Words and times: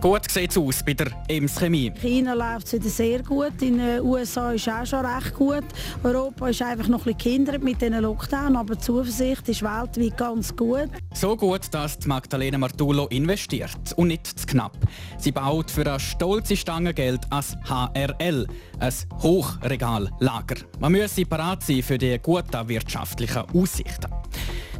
Gut 0.00 0.30
sieht 0.30 0.50
es 0.50 0.56
aus 0.56 0.82
bei 0.82 0.94
der 0.94 1.08
Ems 1.28 1.56
Chemie. 1.56 1.88
In 1.88 1.94
China 1.94 2.32
läuft 2.32 2.68
es 2.68 2.72
wieder 2.72 2.88
sehr 2.88 3.22
gut, 3.22 3.60
in 3.60 3.76
den 3.76 4.00
USA 4.00 4.52
ist 4.52 4.66
es 4.66 4.72
auch 4.72 4.86
schon 4.86 5.04
recht 5.04 5.34
gut. 5.34 5.64
Europa 6.02 6.48
ist 6.48 6.62
einfach 6.62 6.88
noch 6.88 7.00
ein 7.00 7.12
bisschen 7.12 7.18
gehindert 7.18 7.62
mit 7.62 7.82
diesen 7.82 8.00
Lockdown, 8.00 8.56
aber 8.56 8.76
die 8.76 8.80
Zuversicht 8.80 9.46
ist 9.50 9.62
weltweit 9.62 10.16
ganz 10.16 10.56
gut. 10.56 10.88
So 11.12 11.36
gut, 11.36 11.62
dass 11.72 11.98
die 11.98 12.08
Magdalena 12.08 12.56
Martullo 12.56 13.08
investiert 13.08 13.92
und 13.96 14.08
nicht 14.08 14.26
zu 14.26 14.46
knapp. 14.46 14.78
Sie 15.18 15.32
baut 15.32 15.70
für 15.70 15.86
eine 15.86 16.00
stolze 16.00 16.56
Stange 16.56 16.94
Geld 16.94 17.20
als 17.28 17.54
HRL, 17.68 18.46
ein 18.78 18.94
Hochregallager. 19.22 20.56
Man 20.78 20.92
müsse 20.92 21.26
parat 21.26 21.62
sein 21.62 21.82
für 21.82 21.98
die 21.98 22.18
guten 22.22 22.68
wirtschaftlichen 22.68 23.42
Aussichten. 23.52 24.08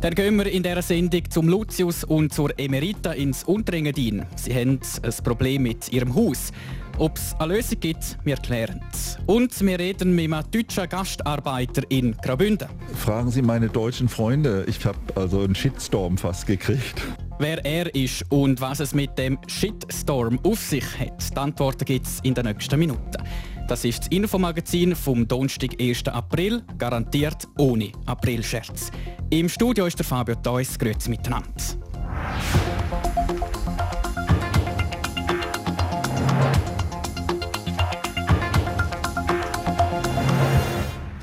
Dann 0.01 0.15
gehen 0.15 0.37
wir 0.37 0.47
in 0.47 0.63
dieser 0.63 0.81
Sendung 0.81 1.29
zum 1.29 1.47
Lucius 1.47 2.05
und 2.05 2.33
zur 2.33 2.59
Emerita 2.59 3.13
ins 3.13 3.45
Unterengadin. 3.45 4.25
Sie 4.35 4.55
haben 4.55 4.81
ein 5.03 5.13
Problem 5.23 5.65
mit 5.65 5.93
ihrem 5.93 6.15
Haus. 6.15 6.53
Ob 6.97 7.19
es 7.19 7.35
eine 7.39 7.55
Lösung 7.55 7.81
gibt, 7.81 8.17
wir 8.25 8.37
klären 8.37 8.81
es. 8.91 9.19
Und 9.27 9.61
wir 9.61 9.79
reden 9.79 10.15
mit 10.15 10.33
einem 10.33 10.51
deutschen 10.51 10.89
Gastarbeiter 10.89 11.83
in 11.91 12.17
Graubünden. 12.17 12.69
Fragen 12.95 13.31
Sie 13.31 13.43
meine 13.43 13.69
deutschen 13.69 14.09
Freunde. 14.09 14.65
Ich 14.69 14.87
habe 14.87 14.99
also 15.17 15.43
einen 15.43 15.55
Shitstorm 15.55 16.17
fast 16.17 16.47
gekriegt. 16.47 17.03
Wer 17.39 17.63
er 17.65 17.95
ist 17.95 18.25
und 18.31 18.59
was 18.63 18.81
es 18.81 18.95
mit 18.95 19.19
dem 19.19 19.39
Shitstorm 19.49 20.39
auf 20.45 20.61
sich 20.61 20.85
hat, 20.99 21.31
die 21.31 21.37
Antworten 21.37 21.85
gibt 21.85 22.07
es 22.07 22.21
in 22.23 22.33
den 22.33 22.47
nächsten 22.47 22.79
Minuten. 22.79 23.23
Das 23.71 23.85
ist 23.85 24.01
das 24.01 24.09
Infomagazin 24.09 24.97
vom 24.97 25.29
Donnerstag, 25.29 25.81
1. 25.81 26.09
April, 26.09 26.65
garantiert 26.77 27.47
ohne 27.57 27.93
Aprilscherz. 28.05 28.91
Im 29.31 29.49
Studio 29.49 29.87
ist 29.87 29.97
der 29.97 30.05
Fabio 30.05 30.35
Theus. 30.35 30.77
Grüezi 30.77 31.09
miteinander. 31.09 31.53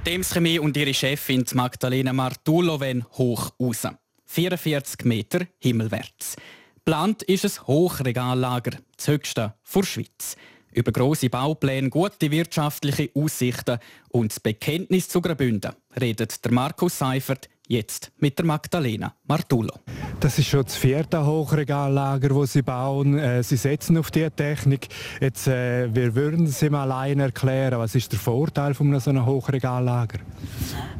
Dems 0.05 0.33
Chemie 0.33 0.59
und 0.59 0.77
ihre 0.77 0.93
Chefin 0.93 1.43
Magdalena 1.53 2.13
Martullo 2.13 2.79
wollen 2.79 3.03
hoch 3.17 3.51
raus. 3.59 3.85
44 4.25 5.03
Meter 5.03 5.45
himmelwärts. 5.59 6.37
Plant 6.85 7.23
ist 7.23 7.43
ein 7.43 7.67
Hochregallager, 7.67 8.77
das 8.95 9.09
höchste 9.09 9.53
vor 9.63 9.83
Schweiz. 9.83 10.37
Über 10.77 10.91
grosse 10.91 11.27
Baupläne, 11.27 11.89
gute 11.89 12.29
wirtschaftliche 12.29 13.09
Aussichten 13.15 13.79
und 14.09 14.31
das 14.31 14.39
Bekenntnis 14.39 15.09
zu 15.09 15.21
Graubünden 15.21 15.71
redet 15.99 16.45
der 16.45 16.51
Markus 16.51 16.99
Seifert 16.99 17.49
jetzt 17.67 18.11
mit 18.17 18.37
der 18.37 18.45
Magdalena 18.45 19.13
Martullo. 19.27 19.73
Das 20.19 20.39
ist 20.39 20.47
schon 20.47 20.63
das 20.63 20.75
vierte 20.75 21.25
Hochregallager, 21.25 22.29
das 22.29 22.53
sie 22.53 22.61
bauen. 22.61 23.17
Äh, 23.19 23.43
sie 23.43 23.57
setzen 23.57 23.97
auf 23.97 24.09
diese 24.09 24.31
Technik. 24.31 24.87
Jetzt, 25.21 25.47
äh, 25.47 25.93
wir 25.93 26.15
würden 26.15 26.47
Sie 26.47 26.69
mal 26.69 26.83
allein 26.83 27.19
erklären, 27.19 27.79
was 27.79 27.93
ist 27.93 28.11
der 28.11 28.19
Vorteil 28.19 28.73
von 28.73 28.99
so 28.99 29.09
einem 29.09 29.25
Hochregallager? 29.25 30.19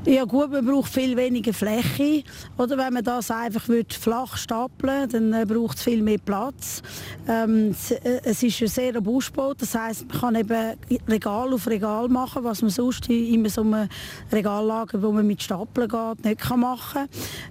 Ja 0.06 0.26
gut, 0.26 0.52
man 0.52 0.66
braucht 0.66 0.94
viel 0.94 1.18
weniger 1.18 1.54
Fläche. 1.54 2.24
Oder 2.58 2.78
wenn 2.78 2.94
man 2.94 3.04
das 3.04 3.32
einfach 3.32 3.64
flach 4.00 4.38
stapeln 4.38 5.10
dann 5.10 5.34
äh, 5.34 5.46
braucht 5.46 5.78
es 5.78 5.84
viel 5.84 6.02
mehr 6.02 6.18
Platz. 6.18 6.82
Ähm, 7.28 7.76
äh, 8.04 8.20
es 8.24 8.44
ist 8.44 8.62
ein 8.62 8.68
sehr 8.68 8.96
robust 8.96 9.34
gebaut, 9.34 9.58
das 9.60 9.74
heißt, 9.74 10.08
man 10.08 10.20
kann 10.20 10.36
eben 10.36 10.78
Regal 11.08 11.54
auf 11.54 11.68
Regal 11.68 12.08
machen, 12.10 12.44
was 12.44 12.62
man 12.62 12.72
sonst 12.72 13.10
in 13.10 13.48
so 13.50 13.62
einem 13.62 13.90
Regallager, 14.32 15.02
wo 15.02 15.12
man 15.12 15.26
mit 15.26 15.42
Stapeln 15.42 15.90
geht, 15.90 16.26
nicht 16.26 16.42
kann 16.42 16.57
machen. 16.58 17.08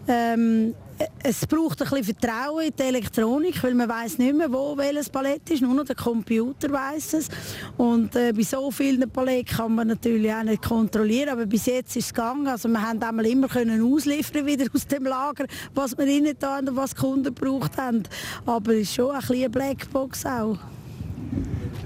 Ähm, 0.09 0.75
es 1.23 1.47
braucht 1.47 1.83
ein 1.83 1.89
bisschen 1.89 2.17
Vertrauen 2.17 2.67
in 2.67 2.73
die 2.79 2.83
Elektronik, 2.83 3.63
weil 3.63 3.75
man 3.75 3.89
weiß 3.89 4.19
nicht 4.19 4.35
mehr, 4.35 4.51
wo 4.51 4.77
welches 4.77 5.11
Palett 5.11 5.51
ist, 5.51 5.61
nur 5.61 5.75
noch 5.75 5.85
der 5.85 5.97
Computer 5.97 6.71
weiß 6.71 7.15
es. 7.15 7.29
Und 7.77 8.17
äh, 8.17 8.33
bei 8.33 8.43
so 8.43 8.71
vielen 8.71 9.11
Paletten 9.11 9.57
kann 9.57 9.75
man 9.75 9.89
natürlich 9.89 10.33
auch 10.33 10.43
nicht 10.43 10.63
kontrollieren, 10.63 11.31
aber 11.31 11.47
bis 11.47 11.67
jetzt 11.67 11.97
ist 11.97 12.07
es 12.07 12.15
gegangen. 12.15 12.47
Also 12.47 12.69
wir 12.69 12.81
haben 12.81 13.03
einmal 13.03 13.27
immer 13.27 13.49
können 13.49 13.83
ausliefern 13.83 14.47
wieder 14.47 14.67
aus 14.75 14.87
dem 14.87 15.05
Lager, 15.05 15.47
was 15.75 15.97
wir 15.99 16.07
innen 16.07 16.35
da 16.39 16.59
und 16.59 16.75
was 16.75 16.95
die 16.95 17.01
Kunden 17.01 17.35
gebraucht 17.35 17.77
haben. 17.77 18.05
Aber 18.47 18.73
es 18.73 18.83
ist 18.83 18.95
schon 18.95 19.11
ein 19.11 19.21
bisschen 19.21 19.37
eine 19.37 19.51
Blackbox 19.51 20.25
auch. 20.25 20.59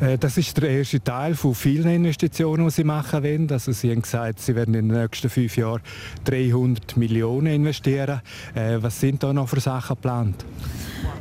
Äh, 0.01 0.19
das 0.19 0.37
ist 0.39 0.57
der 0.57 0.71
erste 0.71 1.03
Teil 1.03 1.35
von 1.35 1.55
vielen 1.55 1.91
Investitionen, 1.91 2.65
die 2.65 2.71
Sie 2.71 2.85
machen 2.85 3.23
wollen. 3.23 3.51
Also 3.51 3.73
Sie 3.73 3.91
haben 3.91 4.03
gesagt, 4.03 4.41
Sie 4.41 4.55
werden 4.55 4.75
in 4.75 4.89
den 4.89 5.01
nächsten 5.01 5.29
fünf 5.29 5.57
Jahren 5.57 5.83
300 6.25 6.97
Millionen 6.97 7.49
investieren. 7.49 8.21
Äh, 8.55 8.79
was 8.81 8.99
sind 8.99 9.23
da 9.23 9.33
noch 9.33 9.49
für 9.49 9.61
Sachen 9.61 9.97
geplant? 9.97 10.45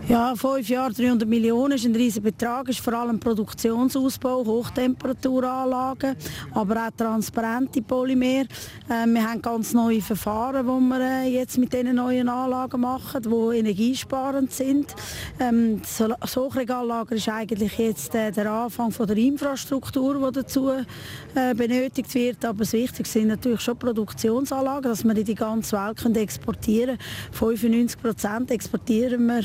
Ja, 0.09 0.33
fünf 0.35 0.67
Jahre 0.67 0.91
300 0.91 1.29
Millionen 1.29 1.73
ist 1.73 1.85
ein 1.85 1.95
riesiger 1.95 2.31
Betrag, 2.31 2.67
ist 2.67 2.79
vor 2.79 2.93
allem 2.93 3.19
Produktionsausbau, 3.19 4.43
Hochtemperaturanlagen, 4.43 6.15
aber 6.51 6.87
auch 6.87 6.91
transparente 6.97 7.83
Polymer. 7.83 8.45
Äh, 8.89 9.05
wir 9.05 9.29
haben 9.29 9.39
ganz 9.39 9.71
neue 9.71 10.01
Verfahren, 10.01 10.65
die 10.65 10.89
wir 10.89 10.99
äh, 10.99 11.29
jetzt 11.29 11.59
mit 11.59 11.71
diesen 11.73 11.93
neuen 11.93 12.27
Anlagen 12.27 12.81
machen, 12.81 13.21
die 13.21 13.59
energiesparend 13.59 14.51
sind. 14.51 14.95
Ähm, 15.39 15.79
das 16.19 16.35
Hochregallager 16.35 17.13
ist 17.13 17.29
eigentlich 17.29 17.77
jetzt 17.77 18.15
äh, 18.15 18.31
der 18.31 18.51
Anfang 18.51 18.89
von 18.89 19.05
der 19.05 19.17
Infrastruktur, 19.17 20.31
die 20.31 20.39
dazu 20.39 20.71
äh, 20.71 21.53
benötigt 21.53 22.11
wird. 22.15 22.43
Aber 22.45 22.59
das 22.63 22.73
Wichtigste 22.73 23.19
sind 23.19 23.27
natürlich 23.27 23.61
schon 23.61 23.77
Produktionsanlagen, 23.77 24.89
dass 24.89 25.03
wir 25.03 25.15
in 25.15 25.23
die 25.23 25.35
ganze 25.35 25.77
Welt 25.77 26.17
exportieren 26.17 26.97
können. 26.97 27.59
95 27.59 28.01
Prozent 28.01 28.49
exportieren 28.49 29.27
wir 29.27 29.43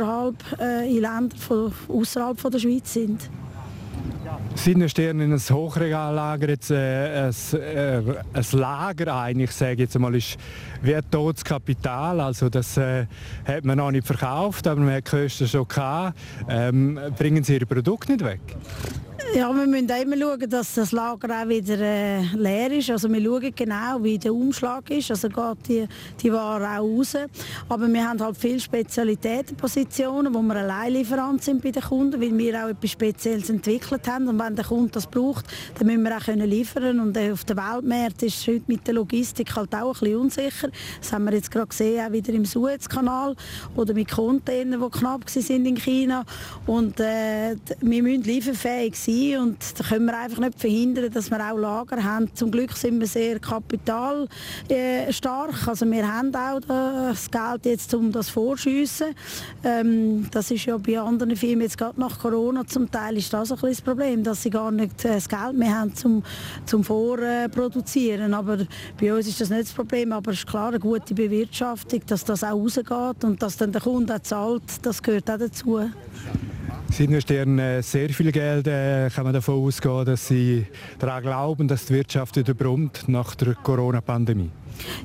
außerhalb 0.00 0.60
äh, 0.60 0.88
in 0.88 1.02
Länder 1.02 1.36
von, 1.36 1.72
außerhalb 1.88 2.38
von 2.38 2.50
der 2.50 2.58
Schweiz 2.58 2.92
sind. 2.92 3.30
Sie 4.54 4.72
investieren 4.72 5.20
in 5.20 5.32
ein 5.32 5.38
Hochregallager, 5.38 6.48
jetzt, 6.48 6.70
äh, 6.70 7.28
ein, 7.28 7.60
äh, 7.60 8.02
ein 8.32 8.44
Lager 8.52 9.16
ein, 9.16 9.40
ich 9.40 9.52
sage 9.52 9.82
jetzt 9.82 9.98
mal, 9.98 10.14
ist 10.14 10.36
wie 10.82 10.94
ein 10.94 11.02
totes 11.10 11.44
Kapital, 11.44 12.20
also 12.20 12.48
das 12.48 12.76
äh, 12.76 13.06
hat 13.44 13.64
man 13.64 13.78
noch 13.78 13.90
nicht 13.90 14.06
verkauft, 14.06 14.66
aber 14.66 14.80
man 14.80 14.94
hat 14.94 15.06
die 15.06 15.10
Kosten 15.10 15.46
schon 15.46 15.66
gehabt. 15.66 16.18
Ähm, 16.48 16.98
bringen 17.16 17.42
Sie 17.44 17.54
Ihre 17.54 17.66
Produkte 17.66 18.12
nicht 18.12 18.24
weg? 18.24 18.40
Ja, 19.34 19.54
wir 19.54 19.66
müssen 19.66 19.88
immer 19.88 20.16
schauen, 20.16 20.50
dass 20.50 20.74
das 20.74 20.90
Lager 20.90 21.42
auch 21.42 21.48
wieder 21.48 21.78
äh, 21.78 22.22
leer 22.34 22.72
ist. 22.72 22.90
Also 22.90 23.08
wir 23.08 23.22
schauen 23.22 23.52
genau, 23.54 24.02
wie 24.02 24.18
der 24.18 24.34
Umschlag 24.34 24.90
ist. 24.90 25.10
Also 25.10 25.28
geht 25.28 25.68
die, 25.68 25.88
die 26.20 26.32
Ware 26.32 26.80
auch 26.80 26.82
raus. 26.82 27.16
Aber 27.68 27.86
wir 27.86 28.08
haben 28.08 28.20
halt 28.20 28.36
viele 28.36 28.58
Spezialitätenpositionen, 28.58 30.34
wo 30.34 30.42
wir 30.42 30.56
allein 30.56 30.94
Lieferant 30.94 31.44
sind 31.44 31.62
bei 31.62 31.70
den 31.70 31.82
Kunden, 31.82 32.20
weil 32.20 32.36
wir 32.36 32.64
auch 32.64 32.70
etwas 32.70 32.90
Spezielles 32.90 33.50
entwickelt 33.50 34.08
haben. 34.08 34.26
Und 34.26 34.38
wenn 34.40 34.56
der 34.56 34.64
Kunde 34.64 34.90
das 34.90 35.06
braucht, 35.06 35.44
dann 35.78 35.86
müssen 35.86 36.02
wir 36.02 36.16
auch 36.16 36.24
können 36.24 36.48
liefern. 36.48 36.98
Und 36.98 37.16
äh, 37.16 37.30
auf 37.30 37.44
der 37.44 37.56
Weltmärkte 37.56 38.26
ist 38.26 38.40
es 38.40 38.46
heute 38.48 38.64
mit 38.66 38.84
der 38.86 38.94
Logistik 38.94 39.54
halt 39.54 39.72
auch 39.76 39.94
ein 39.94 40.00
bisschen 40.00 40.16
unsicher. 40.16 40.70
Das 41.00 41.12
haben 41.12 41.24
wir 41.24 41.34
jetzt 41.34 41.52
gerade 41.52 41.68
gesehen, 41.68 42.04
auch 42.04 42.12
wieder 42.12 42.32
im 42.32 42.44
Suezkanal 42.44 43.36
oder 43.76 43.94
mit 43.94 44.10
Containern, 44.10 44.82
die 44.82 44.98
knapp 44.98 45.30
sind 45.30 45.66
in 45.66 45.76
China. 45.76 46.24
Und 46.66 46.98
äh, 46.98 47.54
wir 47.80 48.02
müssen 48.02 48.24
lieferfähig 48.24 48.96
sein 48.96 49.09
sein 49.10 49.38
und 49.38 49.58
da 49.78 49.84
können 49.84 50.06
wir 50.06 50.18
einfach 50.18 50.38
nicht 50.38 50.58
verhindern, 50.58 51.10
dass 51.10 51.30
wir 51.30 51.38
auch 51.38 51.58
Lager 51.58 52.02
haben. 52.02 52.34
Zum 52.34 52.50
Glück 52.50 52.72
sind 52.72 52.98
wir 53.00 53.06
sehr 53.06 53.38
kapitalstark, 53.38 54.28
also 55.68 55.86
wir 55.90 56.12
haben 56.12 56.34
auch 56.34 56.60
das 56.60 57.30
Geld 57.30 57.66
jetzt, 57.66 57.94
um 57.94 58.12
das 58.12 58.30
vorschiessen. 58.30 59.14
Ähm, 59.64 60.28
das 60.30 60.50
ist 60.50 60.66
ja 60.66 60.76
bei 60.78 60.98
anderen 60.98 61.36
Firmen 61.36 61.62
jetzt 61.62 61.78
gerade 61.78 62.00
nach 62.00 62.18
Corona 62.18 62.66
zum 62.66 62.90
Teil 62.90 63.16
ist 63.16 63.32
das 63.32 63.52
ein 63.52 63.58
das 63.60 63.80
Problem, 63.80 64.22
dass 64.22 64.42
sie 64.42 64.50
gar 64.50 64.70
nicht 64.70 65.04
das 65.04 65.28
Geld 65.28 65.54
mehr 65.54 65.80
haben 65.80 65.94
zum, 65.94 66.22
zum 66.66 66.84
Vorproduzieren. 66.84 68.34
Aber 68.34 68.58
bei 68.98 69.14
uns 69.14 69.26
ist 69.26 69.40
das 69.40 69.50
nicht 69.50 69.62
das 69.62 69.72
Problem, 69.72 70.12
aber 70.12 70.32
es 70.32 70.38
ist 70.38 70.46
klar 70.46 70.68
eine 70.68 70.78
gute 70.78 71.14
Bewirtschaftung, 71.14 72.02
dass 72.06 72.24
das 72.24 72.44
auch 72.44 72.52
rausgeht 72.52 73.24
und 73.24 73.42
dass 73.42 73.56
dann 73.56 73.72
der 73.72 73.80
Kunde 73.80 74.14
auch 74.14 74.20
zahlt, 74.20 74.62
das 74.82 75.02
gehört 75.02 75.30
auch 75.30 75.38
dazu. 75.38 75.80
Sie 76.90 77.04
investieren 77.04 77.58
äh, 77.58 77.82
sehr 77.82 78.10
viel 78.10 78.32
Geld. 78.32 78.66
Äh, 78.66 79.08
kann 79.14 79.24
man 79.24 79.32
davon 79.32 79.64
ausgehen, 79.64 80.04
dass 80.04 80.26
Sie 80.26 80.66
daran 80.98 81.22
glauben, 81.22 81.68
dass 81.68 81.86
die 81.86 81.94
Wirtschaft 81.94 82.36
wieder 82.36 82.52
brummt 82.52 83.08
nach 83.08 83.34
der 83.36 83.54
Corona-Pandemie? 83.54 84.50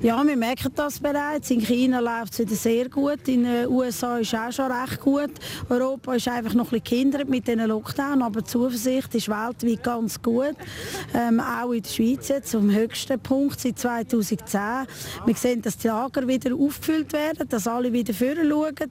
Ja, 0.02 0.26
wir 0.26 0.38
merken 0.38 0.72
das 0.76 1.00
bereits. 1.00 1.50
In 1.52 1.62
China 1.62 2.00
läuft 2.00 2.34
es 2.34 2.40
wieder 2.40 2.56
sehr 2.56 2.90
gut. 2.90 3.28
In 3.28 3.44
den 3.44 3.68
USA 3.68 4.18
ist 4.18 4.34
es 4.34 4.40
auch 4.40 4.52
schon 4.52 4.72
recht 4.72 5.00
gut. 5.00 5.32
Europa 5.70 6.16
ist 6.16 6.28
einfach 6.28 6.54
noch 6.54 6.72
ein 6.72 6.82
bisschen 6.82 6.84
gehindert 6.84 7.30
mit 7.30 7.48
diesen 7.48 7.68
Lockdown, 7.68 8.22
aber 8.22 8.42
die 8.42 8.48
Zuversicht 8.48 9.16
ist 9.16 9.30
weltweit 9.30 9.84
ganz 9.84 10.22
gut. 10.22 10.56
Ähm, 11.14 11.40
auch 11.40 11.72
in 11.72 11.82
der 11.82 11.90
Schweiz 11.90 12.28
jetzt 12.28 12.52
zum 12.52 12.72
höchsten 12.72 13.20
Punkt 13.20 13.60
seit 13.60 13.80
2010. 13.80 14.60
Wir 15.26 15.36
sehen, 15.36 15.62
dass 15.62 15.78
die 15.78 15.88
Lager 15.88 16.28
wieder 16.28 16.54
aufgefüllt 16.56 17.14
werden, 17.14 17.48
dass 17.50 17.68
alle 17.68 17.92
wieder 17.92 18.14
vorne 18.14 18.48
schauen. 18.48 18.90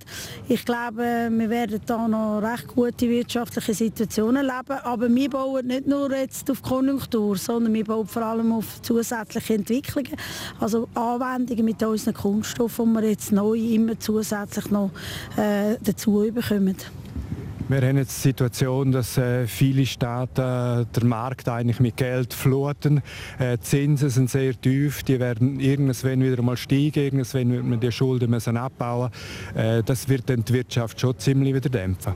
Ich 0.48 0.64
glaube, 0.64 1.28
wir 1.30 1.50
werden 1.50 1.80
da 1.86 2.08
noch 2.08 2.40
recht 2.40 2.66
gute 2.68 3.08
wirtschaftliche 3.08 3.74
Situationen 3.74 4.44
leben. 4.44 4.78
Aber 4.82 5.14
wir 5.14 5.30
bauen 5.30 5.66
nicht 5.66 5.86
nur 5.86 6.14
jetzt 6.14 6.50
auf 6.50 6.62
Konjunktur, 6.62 7.36
sondern 7.36 7.72
wir 7.74 7.84
bauen 7.84 8.06
vor 8.06 8.22
allem 8.22 8.52
auf 8.52 8.80
zusätzliche 8.82 9.54
Entwicklungen. 9.54 10.16
Also 10.60 10.73
Anwendungen 10.94 11.64
mit 11.64 11.82
unseren 11.82 12.14
Kunststoffen, 12.14 12.94
die 12.94 13.00
wir 13.02 13.10
jetzt 13.10 13.32
neu 13.32 13.58
immer 13.58 13.98
zusätzlich 13.98 14.70
noch 14.70 14.90
äh, 15.36 15.76
dazu 15.82 16.30
bekommen. 16.32 16.76
Wir 17.66 17.80
haben 17.80 17.96
jetzt 17.96 18.18
die 18.18 18.28
Situation, 18.28 18.92
dass 18.92 19.16
äh, 19.16 19.46
viele 19.46 19.86
Staaten 19.86 20.82
äh, 20.82 20.84
den 21.00 21.08
Markt 21.08 21.48
eigentlich 21.48 21.80
mit 21.80 21.96
Geld 21.96 22.34
fluten. 22.34 22.98
Äh, 23.38 23.56
die 23.56 23.62
Zinsen 23.62 24.10
sind 24.10 24.28
sehr 24.28 24.60
tief, 24.60 25.02
die 25.02 25.18
werden 25.18 25.58
irgendwann 25.58 26.22
wieder 26.22 26.42
mal 26.42 26.58
steigen, 26.58 26.92
irgendwann 26.94 27.52
wird 27.52 27.64
man 27.64 27.80
die 27.80 27.90
Schulden 27.90 28.30
müssen 28.30 28.58
abbauen. 28.58 29.10
Äh, 29.54 29.82
das 29.82 30.10
wird 30.10 30.28
dann 30.28 30.44
die 30.44 30.52
Wirtschaft 30.52 31.00
schon 31.00 31.18
ziemlich 31.18 31.54
wieder 31.54 31.70
dämpfen. 31.70 32.12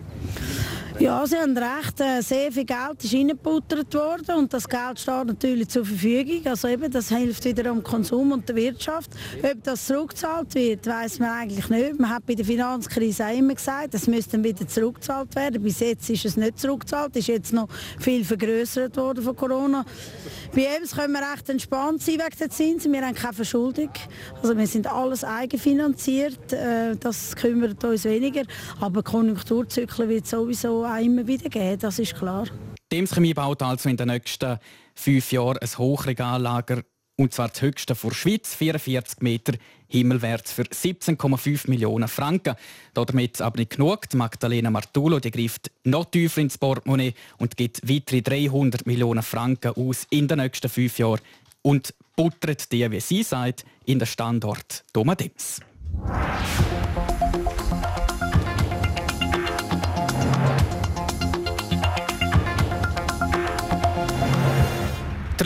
Ja, 1.01 1.25
Sie 1.29 1.37
haben 1.37 1.57
recht. 1.57 2.01
Äh, 2.01 2.23
sehr 2.23 2.51
viel 2.51 2.65
Geld 2.65 3.05
ist 3.05 3.15
reingebuttert 3.15 3.95
worden 3.95 4.35
und 4.37 4.53
das 4.53 4.69
Geld 4.69 4.99
steht 4.99 5.27
natürlich 5.27 5.69
zur 5.69 5.85
Verfügung. 5.85 6.45
Also 6.47 6.67
eben, 6.67 6.91
das 6.91 7.11
hilft 7.11 7.45
wieder 7.45 7.71
am 7.71 7.85
Konsum 7.85 8.33
und 8.33 8.49
der 8.49 8.57
Wirtschaft. 8.57 9.13
Ob 9.41 9.63
das 9.63 9.87
zurückgezahlt 9.87 10.53
wird, 10.57 10.85
weiß 10.85 11.21
man 11.21 11.31
eigentlich 11.31 11.69
nicht. 11.69 12.01
Man 12.01 12.11
hat 12.11 12.27
bei 12.27 12.35
der 12.35 12.45
Finanzkrise 12.45 13.27
auch 13.27 13.33
immer 13.33 13.55
gesagt, 13.55 13.95
es 13.95 14.09
müsste 14.09 14.43
wieder 14.43 14.67
zurückgezahlt 14.67 15.37
werden. 15.37 15.63
Bis 15.63 15.79
jetzt 15.79 16.11
ist 16.11 16.25
es 16.25 16.37
nicht 16.37 16.59
zurückgezahlt, 16.59 17.15
ist 17.15 17.29
jetzt 17.29 17.53
noch 17.53 17.69
viel 18.01 18.25
vergrößert 18.25 18.97
worden 18.97 19.23
von 19.23 19.37
Corona. 19.37 19.85
Bei 20.53 20.81
uns 20.81 20.97
können 20.97 21.13
wir 21.13 21.21
recht 21.21 21.49
entspannt 21.49 22.03
sein 22.03 22.15
wegen 22.15 22.39
der 22.41 22.51
Zinsen. 22.51 22.93
Wir 22.93 23.07
haben 23.07 23.15
keine 23.15 23.35
Verschuldung. 23.35 23.91
Also 24.43 24.59
wir 24.59 24.67
sind 24.67 24.89
alles 24.89 25.23
eigenfinanziert. 25.23 26.53
Äh, 26.53 26.97
das 26.97 27.37
kümmert 27.37 27.85
uns 27.85 28.05
weniger. 28.05 28.43
Aber 28.81 29.05
Konjunkturzyklen 29.05 30.09
wird 30.09 30.27
sowieso 30.27 30.88
auch 30.89 31.03
immer 31.03 31.27
wieder 31.27 31.49
geben, 31.49 31.79
das 31.81 31.99
ist 31.99 32.15
klar. 32.15 32.47
Dems 32.91 33.15
Chemie 33.15 33.35
baut 33.35 33.63
also 33.63 33.89
in 33.89 33.97
den 33.97 34.09
nächsten 34.09 34.59
fünf 34.95 35.31
Jahren 35.33 35.59
ein 35.59 35.79
Hochregallager 35.79 36.83
und 37.17 37.35
zwar 37.35 37.49
das 37.49 37.63
höchste 37.63 37.97
vor 37.97 38.15
Schweiz, 38.15 38.55
44 38.55 39.21
Meter 39.23 39.55
himmelwärts 39.89 40.53
für 40.53 40.63
17,5 40.63 41.69
Millionen 41.69 42.09
Franken. 42.09 42.55
Damit 42.95 43.41
aber 43.41 43.59
nicht 43.59 43.73
genug. 43.73 44.09
Die 44.09 44.17
Magdalena 44.17 44.71
Martulo 44.71 45.19
die 45.19 45.33
greift 45.33 45.71
noch 45.83 46.05
tiefer 46.05 46.41
ins 46.41 46.59
Portemonnaie 46.59 47.15
und 47.39 47.57
gibt 47.57 47.89
weitere 47.89 48.23
300 48.23 48.87
Millionen 48.87 49.23
Franken 49.23 49.73
aus 49.73 50.07
in 50.11 50.29
den 50.29 50.39
nächsten 50.39 50.69
fünf 50.69 50.99
Jahren 50.99 51.21
und 51.63 51.93
buttert 52.15 52.71
die, 52.71 52.89
wie 52.91 53.01
sie 53.01 53.25
sagt, 53.25 53.65
in 53.85 53.99
den 53.99 54.07
Standort 54.07 54.85
Domadems. 54.93 55.61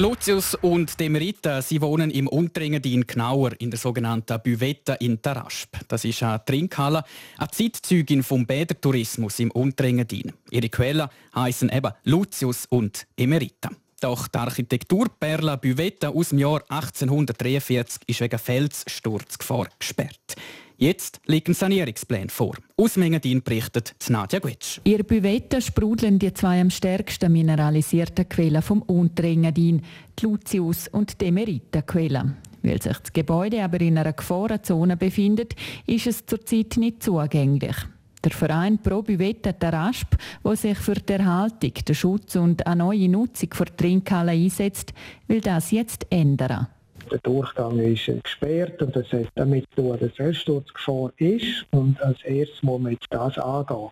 Lucius 0.02 0.56
und 0.56 0.99
Demerita, 0.99 1.62
sie 1.62 1.81
wohnen 1.81 2.10
im 2.10 2.26
Unterengadin 2.26 3.06
genauer 3.06 3.52
in 3.60 3.70
der 3.70 3.78
sogenannten 3.78 4.40
Büvetta 4.43 4.94
in 4.94 5.22
Tarasp. 5.22 5.76
Das 5.87 6.04
ist 6.04 6.25
eine 6.25 6.44
Trinkhalle, 6.44 7.04
eine 7.38 7.49
Zeitzeugin 7.49 8.25
vom 8.25 8.44
Bädertourismus 8.44 9.38
im 9.38 9.52
Unterengadin. 9.52 10.32
Ihre 10.50 10.70
Quellen 10.70 11.08
heißen 11.37 11.69
eben 11.69 11.93
Lucius 12.02 12.66
und 12.66 13.06
Emerita. 13.16 13.70
Doch 14.00 14.26
die 14.26 14.38
Architekturperle 14.38 15.56
Büvetta 15.58 16.08
aus 16.08 16.31
dem 16.31 16.40
Jahr 16.40 16.64
1843 16.69 18.02
ist 18.08 18.20
wegen 18.20 18.38
Felssturzgefahr 18.40 19.69
gesperrt. 19.78 20.34
Jetzt 20.82 21.20
liegen 21.26 21.55
Sanierungspläne 21.55 22.29
vor. 22.29 22.56
Aus 22.76 22.96
Mengendin 22.96 23.40
berichtet 23.40 23.94
Nadja 24.08 24.40
Gwitsch. 24.40 24.81
Ihr 24.82 25.05
Büvette 25.05 25.62
sprudeln 25.62 26.19
die 26.19 26.34
zwei 26.34 26.61
am 26.61 26.70
stärksten 26.70 27.31
mineralisierten 27.31 28.29
Quellen 28.29 28.62
vom 28.62 28.82
Unterengadin, 28.82 29.82
die 30.19 30.25
Lucius 30.25 30.88
und 30.88 31.20
die 31.20 31.26
Emerita-Quelle. 31.26 32.34
Weil 32.62 32.82
sich 32.82 32.99
das 32.99 33.12
Gebäude 33.12 33.62
aber 33.62 33.81
in 33.81 33.96
einer 33.96 34.12
Gefahrenzone 34.12 34.96
befindet, 34.96 35.55
ist 35.87 36.08
es 36.08 36.26
zurzeit 36.26 36.76
nicht 36.79 37.05
zugänglich. 37.05 37.76
Der 38.25 38.32
Verein 38.32 38.79
Pro 38.79 39.02
Büvette 39.02 39.56
Tarasp, 39.56 40.17
der 40.44 40.56
sich 40.56 40.79
für 40.79 40.94
die 40.94 41.12
Erhaltung, 41.12 41.75
den 41.75 41.94
Schutz 41.94 42.34
und 42.34 42.67
eine 42.67 42.82
neue 42.82 43.08
Nutzung 43.08 43.50
der 43.56 43.76
Trinkhalle 43.76 44.32
einsetzt, 44.32 44.93
will 45.29 45.43
das 45.43 45.70
jetzt 45.70 46.08
ändern. 46.11 46.67
Der 47.12 47.20
Durchgang 47.20 47.78
ist 47.78 48.10
gesperrt 48.24 48.80
und 48.80 48.96
das 48.96 49.12
hat 49.12 49.28
damit 49.34 49.66
zu 49.74 49.82
tun, 49.82 49.98
dass 50.00 50.12
Felssturzgefahr 50.12 51.12
ist 51.18 51.66
und 51.70 52.00
als 52.00 52.24
erstes 52.24 52.62
muss 52.62 52.80
man 52.80 52.92
jetzt 52.92 53.06
das 53.10 53.36
angehen. 53.36 53.90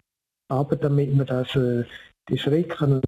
Aber 0.49 0.75
damit 0.75 1.15
man 1.15 1.27
das, 1.27 1.55
äh, 1.55 1.85
die 2.31 2.39
Schrecken 2.39 3.03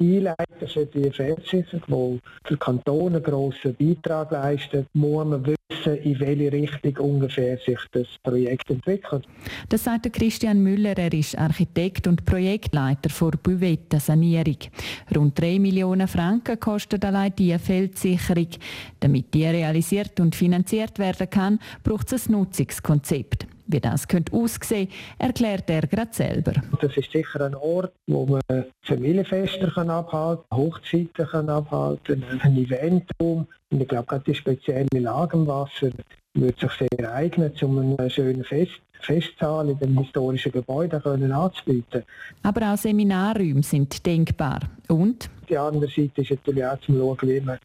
einleiten 0.00 0.68
für 0.68 0.86
die 0.86 1.10
Versicherung, 1.10 1.82
wo 1.88 2.18
der 2.48 2.56
Kanton 2.56 3.14
einen 3.14 3.22
grossen 3.22 3.74
Beitrag 3.74 4.30
leistet, 4.30 4.86
muss 4.94 5.24
man 5.24 5.44
wissen, 5.44 5.96
in 6.02 6.20
welche 6.20 6.52
Richtung 6.52 6.96
ungefähr 7.14 7.58
sich 7.58 7.78
das 7.92 8.06
Projekt 8.22 8.70
entwickelt. 8.70 9.26
Das 9.68 9.84
sagt 9.84 10.12
Christian 10.12 10.62
Müller, 10.62 10.96
er 10.96 11.12
ist 11.12 11.36
Architekt 11.36 12.06
und 12.06 12.24
Projektleiter 12.24 13.10
für 13.10 13.32
Büvetta 13.32 13.98
Sanierung. 13.98 14.58
Rund 15.14 15.38
3 15.40 15.58
Millionen 15.58 16.08
Franken 16.08 16.58
kostet 16.60 17.04
allein 17.04 17.34
die 17.36 17.56
Feldsicherung. 17.58 18.48
Damit 19.00 19.34
die 19.34 19.44
realisiert 19.44 20.20
und 20.20 20.34
finanziert 20.34 20.98
werden 20.98 21.28
kann, 21.28 21.58
braucht 21.82 22.12
es 22.12 22.28
ein 22.28 22.32
Nutzungskonzept. 22.32 23.46
Wie 23.66 23.80
das 23.80 24.06
könnte 24.08 24.32
aussehen, 24.32 24.88
erklärt 25.18 25.68
er 25.70 25.82
gerade 25.82 26.12
selber. 26.12 26.52
Das 26.80 26.96
ist 26.96 27.12
sicher 27.12 27.40
ein 27.40 27.54
Ort, 27.54 27.92
wo 28.06 28.26
man 28.26 28.40
Familienfeste 28.82 29.68
kann 29.68 29.90
abhalten 29.90 30.44
kann, 30.50 30.58
Hochzeiten 30.58 31.26
kann 31.26 31.48
abhalten 31.48 32.24
ein 32.40 32.56
Eventraum. 32.56 33.46
Und 33.70 33.80
ich 33.80 33.88
glaube, 33.88 34.06
gerade 34.06 34.24
die 34.24 34.34
spezielle 34.34 34.88
Lage 34.92 35.36
im 35.36 35.46
Wasser 35.46 35.90
würde 36.34 36.58
sich 36.58 36.88
sehr 36.98 37.12
eignen, 37.12 37.52
um 37.62 37.78
einen 37.78 38.10
schönen 38.10 38.44
Fest 38.44 38.80
Festsaal 39.02 39.68
in 39.68 39.78
dem 39.78 39.98
historischen 39.98 40.52
Gebäude 40.52 41.00
können 41.00 41.32
anzubieten. 41.32 42.04
Aber 42.42 42.72
auch 42.72 42.78
Seminarräume 42.78 43.62
sind 43.62 44.04
denkbar. 44.06 44.60
Und? 44.88 45.28
Die 45.48 45.58
andere 45.58 45.88
Seite 45.88 46.22
ist 46.22 46.30
natürlich 46.30 46.64
auch 46.64 46.80
zu 46.80 46.92
schauen, 46.92 47.18
wie 47.22 47.40
man 47.40 47.58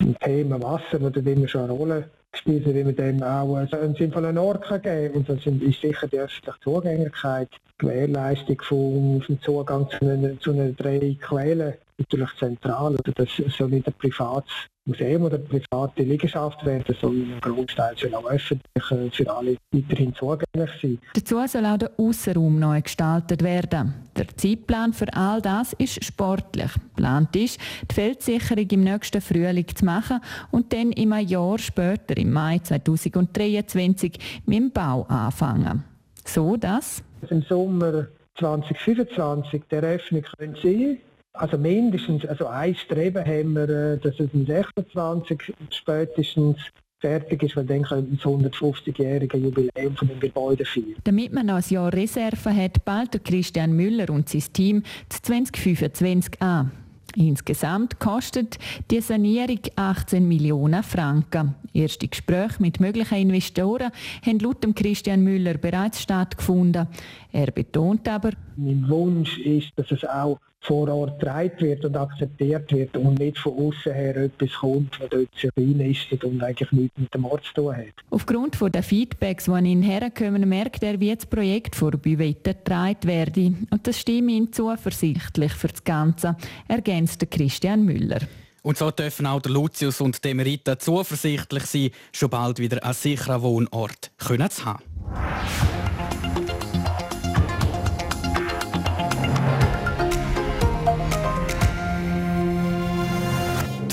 ein 0.00 0.16
Thema 0.20 0.62
Wasser, 0.62 0.98
das 0.98 1.24
immer 1.24 1.48
schon 1.48 1.62
eine 1.62 1.72
Rolle 1.72 2.10
hat, 2.34 2.46
wie 2.46 2.84
man 2.84 2.96
dem 2.96 3.22
auch 3.22 3.54
einen 3.56 3.94
sinnvollen 3.94 4.38
Ort 4.38 4.68
geben 4.68 4.82
kann. 4.82 5.10
Und 5.12 5.28
das 5.28 5.46
ist 5.46 5.80
sicher 5.80 6.06
die 6.08 6.18
öffentliche 6.18 6.60
Zugänglichkeit, 6.62 7.48
die 7.52 7.86
Gewährleistung 7.86 8.60
vom, 8.62 9.22
vom 9.22 9.40
Zugang 9.42 9.88
zu 9.90 10.04
einer, 10.04 10.38
zu 10.40 10.52
einer 10.52 10.72
drei 10.72 11.16
Quellen 11.20 11.74
natürlich 11.98 12.30
zentral. 12.38 12.96
Also 12.96 13.12
das 13.14 13.56
soll 13.56 13.68
nicht 13.68 13.86
ein 13.86 13.94
privates 13.94 14.52
Museum 14.86 15.22
oder 15.22 15.36
eine 15.36 15.44
private 15.44 16.02
Liegenschaft 16.02 16.64
werden, 16.66 16.94
sondern 17.00 17.34
ein 17.34 17.40
Großteil 17.40 17.96
soll 17.96 18.14
auch 18.14 18.26
öffentlich 18.26 18.90
äh, 18.90 19.10
für 19.10 19.34
alle 19.34 19.56
weiterhin 19.72 20.14
zugänglich 20.14 20.70
sein. 20.82 20.98
Dazu 21.14 21.40
soll 21.46 21.64
auch 21.64 21.78
der 21.78 21.90
Aussenraum 21.96 22.58
neu 22.58 22.82
gestaltet 22.82 23.42
werden. 23.42 23.94
Der 24.16 24.28
Zeitplan 24.36 24.92
für 24.92 25.12
all 25.14 25.40
das 25.40 25.72
ist 25.74 26.04
sportlich. 26.04 26.70
Geplant 26.74 27.34
ist, 27.34 27.58
die 27.90 27.94
Feldsicherung 27.94 28.68
im 28.68 28.84
nächsten 28.84 29.20
Frühling 29.22 29.66
zu 29.74 29.84
machen 29.84 30.20
und 30.50 30.72
dann 30.72 30.92
im 30.92 31.12
Jahr 31.14 31.58
später, 31.58 32.16
im 32.16 32.32
Mai 32.32 32.58
2023, 32.58 34.42
mit 34.46 34.58
dem 34.58 34.70
Bau 34.70 35.06
anfangen. 35.08 35.84
So 36.26 36.56
dass 36.56 37.02
im 37.30 37.42
Sommer 37.42 38.06
2025 38.38 39.62
die 39.70 39.74
Eröffnung 39.76 40.24
sein 40.38 40.54
könnte 40.54 40.98
also 41.34 41.58
mindestens, 41.58 42.24
also 42.26 42.46
ein 42.46 42.74
Streben 42.74 43.24
haben 43.24 43.52
wir, 43.54 43.68
äh, 43.68 43.98
dass 43.98 44.18
es 44.18 44.32
im 44.32 44.46
26 44.46 45.52
spätestens 45.70 46.58
fertig 47.00 47.42
ist, 47.42 47.56
weil 47.56 47.66
dann 47.66 47.82
können 47.82 48.16
das 48.16 48.24
150-jährige 48.24 49.36
Jubiläum 49.36 49.96
von 49.96 50.08
dem 50.08 50.20
Gebäude 50.20 50.64
feiern. 50.64 50.94
Damit 51.04 51.32
man 51.32 51.46
noch 51.46 51.56
ein 51.56 51.64
Jahr 51.68 51.92
Reserve 51.92 52.54
hat, 52.54 52.84
bald 52.84 53.22
Christian 53.24 53.74
Müller 53.74 54.08
und 54.10 54.28
sein 54.28 54.44
Team 54.52 54.82
2025 55.10 56.40
an. 56.40 56.70
Insgesamt 57.16 58.00
kostet 58.00 58.58
die 58.90 59.00
Sanierung 59.00 59.60
18 59.76 60.26
Millionen 60.26 60.82
Franken. 60.82 61.54
Erste 61.72 62.08
Gespräche 62.08 62.60
mit 62.60 62.80
möglichen 62.80 63.18
Investoren 63.18 63.90
haben 64.26 64.38
laut 64.40 64.66
Christian 64.74 65.22
Müller 65.22 65.54
bereits 65.54 66.02
stattgefunden. 66.02 66.88
Er 67.32 67.50
betont 67.52 68.08
aber, 68.08 68.30
mein 68.56 68.88
Wunsch 68.88 69.38
ist, 69.38 69.70
dass 69.76 69.90
es 69.90 70.04
auch 70.04 70.38
vor 70.64 70.88
Ort 70.88 71.20
getragen 71.20 71.60
wird 71.60 71.84
und 71.84 71.96
akzeptiert 71.96 72.72
wird 72.72 72.96
und 72.96 73.18
nicht 73.18 73.38
von 73.38 73.52
außen 73.52 73.92
her 73.92 74.16
etwas 74.16 74.52
kommt, 74.54 74.98
was 74.98 75.10
dort 75.10 75.28
sich 75.36 75.50
reinlistet 75.56 76.24
und 76.24 76.42
eigentlich 76.42 76.72
nichts 76.72 76.98
mit 76.98 77.14
dem 77.14 77.24
Ort 77.26 77.44
zu 77.44 77.54
tun 77.54 77.76
hat. 77.76 77.94
Aufgrund 78.10 78.56
der 78.74 78.82
Feedbacks, 78.82 79.44
die 79.44 79.50
an 79.50 79.66
ihn 79.66 79.82
herkommen, 79.82 80.48
merkt 80.48 80.82
er, 80.82 80.98
wie 81.00 81.14
das 81.14 81.26
Projekt 81.26 81.76
vor 81.76 81.90
Büvette 81.92 82.54
getragen 82.54 83.04
werde. 83.04 83.54
Und 83.70 83.86
das 83.86 84.00
stimmt 84.00 84.30
ihn 84.30 84.52
zuversichtlich 84.52 85.52
für 85.52 85.68
das 85.68 85.84
Ganze, 85.84 86.36
ergänzt 86.66 87.30
Christian 87.30 87.84
Müller. 87.84 88.20
Und 88.62 88.78
so 88.78 88.90
dürfen 88.90 89.26
auch 89.26 89.42
der 89.42 89.52
Lucius 89.52 90.00
und 90.00 90.24
die 90.24 90.32
Merita 90.32 90.78
zuversichtlich 90.78 91.64
sein, 91.64 91.90
schon 92.12 92.30
bald 92.30 92.58
wieder 92.58 92.82
einen 92.82 92.94
sicheren 92.94 93.42
Wohnort 93.42 94.10
können 94.16 94.48
zu 94.48 94.64
haben. 94.64 94.82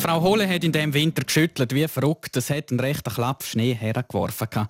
Frau 0.02 0.20
Hohle 0.22 0.50
hat 0.50 0.64
in 0.64 0.72
diesem 0.72 0.96
Winter 0.96 1.24
geschüttelt 1.24 1.76
wie 1.76 1.88
verrückt. 1.88 2.36
Es 2.36 2.50
hat 2.50 2.72
einen 2.72 2.80
rechten 2.80 3.14
Klapp 3.14 3.44
Schnee 3.44 3.76
hergeworfen. 3.76 4.66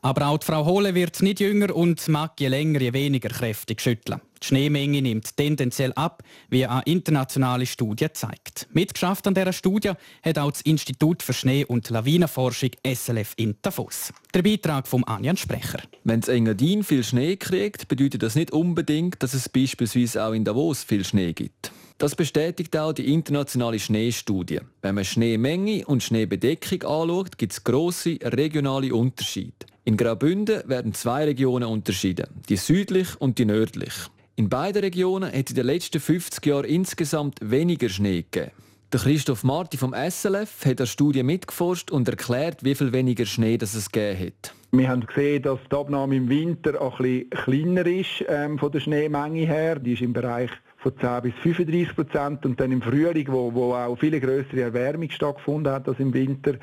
Aber 0.00 0.28
auch 0.28 0.38
die 0.38 0.46
Frau 0.46 0.64
Hohle 0.64 0.94
wird 0.94 1.20
nicht 1.22 1.40
jünger 1.40 1.74
und 1.74 2.06
mag 2.06 2.40
je 2.40 2.46
länger, 2.46 2.80
je 2.80 2.92
weniger 2.92 3.28
kräftig 3.28 3.80
schütteln. 3.80 4.20
Die 4.40 4.46
Schneemenge 4.46 5.02
nimmt 5.02 5.36
tendenziell 5.36 5.92
ab, 5.94 6.22
wie 6.50 6.66
eine 6.66 6.82
internationale 6.84 7.66
Studie 7.66 8.06
zeigt. 8.12 8.68
Mitgeschafft 8.70 9.26
an 9.26 9.34
dieser 9.34 9.52
Studie 9.52 9.90
hat 10.22 10.38
auch 10.38 10.52
das 10.52 10.60
Institut 10.60 11.24
für 11.24 11.32
Schnee- 11.32 11.64
und 11.64 11.90
Lawinenforschung 11.90 12.70
SLF 12.86 13.32
in 13.38 13.56
Davos. 13.62 14.12
Der 14.34 14.42
Beitrag 14.42 14.86
vom 14.86 15.02
Anjan 15.02 15.36
Sprecher. 15.36 15.80
Wenn 16.04 16.20
das 16.20 16.28
Engadin 16.28 16.84
viel 16.84 17.02
Schnee 17.02 17.36
kriegt, 17.36 17.88
bedeutet 17.88 18.22
das 18.22 18.36
nicht 18.36 18.52
unbedingt, 18.52 19.20
dass 19.20 19.34
es 19.34 19.48
beispielsweise 19.48 20.24
auch 20.24 20.32
in 20.32 20.44
Davos 20.44 20.84
viel 20.84 21.04
Schnee 21.04 21.32
gibt. 21.32 21.72
Das 21.98 22.14
bestätigt 22.14 22.76
auch 22.76 22.92
die 22.92 23.10
internationale 23.10 23.78
Schneestudie. 23.78 24.60
Wenn 24.82 24.96
man 24.96 25.04
Schneemenge 25.04 25.86
und 25.86 26.02
Schneebedeckung 26.02 26.82
anschaut, 26.82 27.38
gibt 27.38 27.52
es 27.52 27.64
grosse 27.64 28.18
regionale 28.22 28.94
Unterschiede. 28.94 29.54
In 29.84 29.96
Graubünden 29.96 30.68
werden 30.68 30.92
zwei 30.92 31.24
Regionen 31.24 31.68
unterschieden, 31.68 32.26
die 32.50 32.56
südlich 32.56 33.18
und 33.18 33.38
die 33.38 33.46
nördlich. 33.46 33.94
In 34.34 34.50
beiden 34.50 34.82
Regionen 34.82 35.32
hat 35.32 35.46
es 35.46 35.50
in 35.50 35.56
den 35.56 35.66
letzten 35.66 35.98
50 35.98 36.44
Jahren 36.44 36.64
insgesamt 36.66 37.38
weniger 37.40 37.88
Schnee 37.88 38.26
gegeben. 38.30 38.50
Christoph 38.90 39.44
Marti 39.44 39.76
vom 39.78 39.94
SLF 39.94 40.64
hat 40.64 40.80
der 40.80 40.86
Studie 40.86 41.22
mitgeforscht 41.22 41.90
und 41.90 42.08
erklärt, 42.08 42.62
wie 42.62 42.74
viel 42.74 42.92
weniger 42.92 43.26
Schnee 43.26 43.58
das 43.58 43.74
es 43.74 43.90
gegeben 43.90 44.26
hat. 44.26 44.54
Wir 44.72 44.88
haben 44.88 45.06
gesehen, 45.06 45.42
dass 45.42 45.58
die 45.70 45.76
Abnahme 45.76 46.16
im 46.16 46.28
Winter 46.28 46.80
ein 46.80 46.90
bisschen 46.98 47.30
kleiner 47.30 47.86
ist 47.86 48.24
ähm, 48.28 48.58
von 48.58 48.72
der 48.72 48.80
Schneemenge 48.80 49.46
her. 49.46 49.78
Die 49.78 49.94
ist 49.94 50.02
im 50.02 50.12
Bereich 50.12 50.50
von 50.86 50.96
10 50.96 51.22
bis 51.22 51.34
35 51.42 51.96
Prozent 51.96 52.46
und 52.46 52.60
dann 52.60 52.70
im 52.70 52.80
Frühling, 52.80 53.26
wo, 53.28 53.52
wo 53.52 53.74
auch 53.74 53.96
viele 53.98 54.20
größere 54.20 54.60
Erwärmung 54.60 55.10
stattgefunden 55.10 55.72
hat 55.72 55.88
als 55.88 55.98
im 55.98 56.14
Winter, 56.14 56.54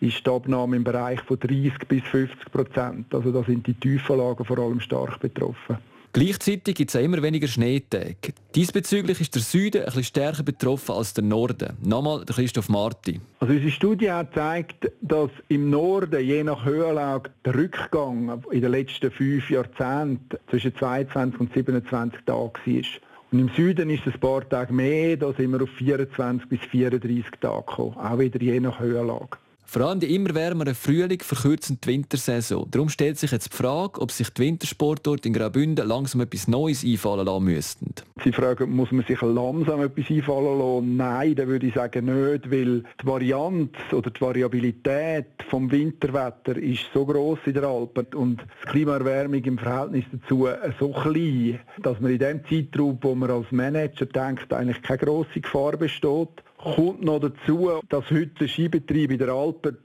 ist 0.00 0.26
die 0.26 0.30
Abnahme 0.30 0.76
im 0.76 0.84
Bereich 0.84 1.20
von 1.22 1.38
30 1.38 1.88
bis 1.88 2.02
50 2.02 2.52
Prozent. 2.52 3.14
Also 3.14 3.32
da 3.32 3.42
sind 3.42 3.66
die 3.66 3.74
Tiefenlagen 3.74 4.44
vor 4.44 4.58
allem 4.58 4.80
stark 4.80 5.20
betroffen. 5.20 5.78
Gleichzeitig 6.12 6.74
gibt 6.74 6.92
es 6.92 7.00
immer 7.00 7.22
weniger 7.22 7.46
Schneetage. 7.46 8.34
Diesbezüglich 8.54 9.20
ist 9.20 9.34
der 9.36 9.42
Süden 9.42 9.82
etwas 9.82 10.06
stärker 10.06 10.42
betroffen 10.42 10.96
als 10.96 11.14
der 11.14 11.22
Norden. 11.22 11.76
Nochmal 11.82 12.24
der 12.24 12.34
Christoph 12.34 12.68
Marti. 12.68 13.20
Also 13.38 13.54
unsere 13.54 13.70
Studie 13.70 14.10
hat 14.10 14.32
gezeigt, 14.32 14.90
dass 15.00 15.30
im 15.48 15.70
Norden 15.70 16.22
je 16.22 16.42
nach 16.42 16.64
Höhenlage 16.64 17.30
der 17.44 17.54
Rückgang 17.54 18.42
in 18.50 18.60
den 18.60 18.72
letzten 18.72 19.10
fünf 19.10 19.48
Jahrzehnten 19.48 20.36
zwischen 20.50 20.74
22 20.74 21.40
und 21.40 21.54
27 21.54 22.20
Tagen 22.26 22.52
war. 22.66 23.09
Und 23.32 23.38
im 23.38 23.48
Süden 23.50 23.90
ist 23.90 24.06
es 24.06 24.14
ein 24.14 24.20
paar 24.20 24.48
Tage 24.48 24.72
mehr, 24.72 25.16
da 25.16 25.32
sind 25.32 25.52
wir 25.52 25.62
auf 25.62 25.70
24 25.70 26.48
bis 26.48 26.60
34 26.60 27.24
Tage 27.40 27.64
gekommen, 27.64 27.96
auch 27.96 28.18
wieder 28.18 28.40
je 28.42 28.58
nach 28.58 28.80
Höhenlage. 28.80 29.38
Vor 29.72 29.82
allem 29.82 30.00
die 30.00 30.12
immer 30.12 30.34
wärmeren 30.34 30.74
Frühling 30.74 31.20
verkürzen 31.20 31.78
die 31.80 31.86
Wintersaison. 31.90 32.66
Darum 32.72 32.88
stellt 32.88 33.18
sich 33.18 33.30
jetzt 33.30 33.52
die 33.52 33.56
Frage, 33.56 34.00
ob 34.00 34.10
sich 34.10 34.28
die 34.30 34.42
Wintersportort 34.42 35.24
in 35.26 35.32
Graubünden 35.32 35.86
langsam 35.86 36.22
etwas 36.22 36.48
Neues 36.48 36.84
einfallen 36.84 37.24
lassen 37.24 37.44
müssten. 37.44 37.94
Sie 38.24 38.32
fragen, 38.32 38.74
muss 38.74 38.90
man 38.90 39.04
sich 39.04 39.22
langsam 39.22 39.80
etwas 39.80 40.10
einfallen 40.10 40.58
lassen? 40.58 40.96
Nein, 40.96 41.36
dann 41.36 41.46
würde 41.46 41.68
ich 41.68 41.74
sagen 41.74 42.06
nicht, 42.06 42.50
weil 42.50 42.82
die 43.00 43.06
Varianz 43.06 43.70
oder 43.92 44.10
die 44.10 44.20
Variabilität 44.20 45.26
vom 45.48 45.70
Winterwetter 45.70 46.56
ist 46.56 46.86
so 46.92 47.06
groß 47.06 47.38
in 47.46 47.54
der 47.54 47.62
Alpen 47.62 48.06
und 48.16 48.40
die 48.40 48.70
Klimaerwärmung 48.70 49.44
im 49.44 49.56
Verhältnis 49.56 50.04
dazu 50.10 50.48
so 50.80 50.88
klein, 50.88 51.60
dass 51.80 52.00
man 52.00 52.10
in 52.10 52.18
dem 52.18 52.40
Zeitraum, 52.44 52.98
wo 53.00 53.14
man 53.14 53.30
als 53.30 53.52
Manager 53.52 54.06
denkt, 54.06 54.52
eigentlich 54.52 54.82
keine 54.82 54.98
grosse 54.98 55.40
Gefahr 55.40 55.76
besteht 55.76 56.42
kommt 56.62 57.02
noch 57.02 57.20
dazu, 57.20 57.70
dass 57.88 58.10
heute 58.10 58.30
der 58.40 58.48
Skibetrieb 58.48 59.10
in 59.10 59.18
der 59.18 59.28
Alpen 59.30 59.76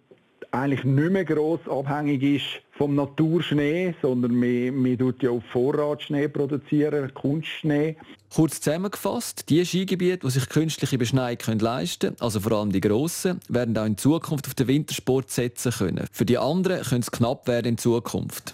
eigentlich 0.52 0.84
nicht 0.84 1.12
mehr 1.12 1.26
gross 1.26 1.60
abhängig 1.70 2.24
ist 2.24 2.46
vom 2.78 2.96
Naturschnee, 2.96 3.94
sondern 4.02 4.36
man, 4.36 4.76
man 4.76 4.98
tut 4.98 5.22
ja 5.22 5.30
auf 5.30 5.44
Vorratsschnee 5.52 6.28
produzieren, 6.28 7.14
Kunstschnee. 7.14 7.98
Kurz 8.34 8.62
zusammengefasst, 8.62 9.50
die 9.50 9.66
Skigebiete, 9.66 10.20
die 10.26 10.30
sich 10.30 10.48
künstliche 10.50 10.98
Beschneiung 10.98 11.60
leisten 11.60 12.08
können, 12.08 12.22
also 12.22 12.40
vor 12.40 12.54
allem 12.54 12.72
die 12.72 12.82
grossen, 12.82 13.40
werden 13.50 13.78
auch 13.78 13.86
in 13.86 13.98
Zukunft 13.98 14.48
auf 14.48 14.54
den 14.54 14.68
Wintersport 14.68 15.30
setzen 15.30 15.72
können. 15.72 16.06
Für 16.12 16.26
die 16.26 16.38
anderen 16.38 16.82
könnte 16.84 17.06
es 17.06 17.12
knapp 17.12 17.48
werden 17.48 17.70
in 17.70 17.78
Zukunft. 17.78 18.54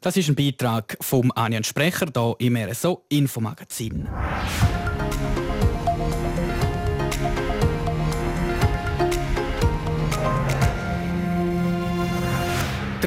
Das 0.00 0.16
ist 0.16 0.28
ein 0.28 0.36
Beitrag 0.36 0.96
vom 1.00 1.32
Anjan 1.34 1.64
Sprecher 1.64 2.06
hier 2.14 2.36
im 2.38 2.56
RSO 2.56 3.02
Infomagazin. 3.08 4.08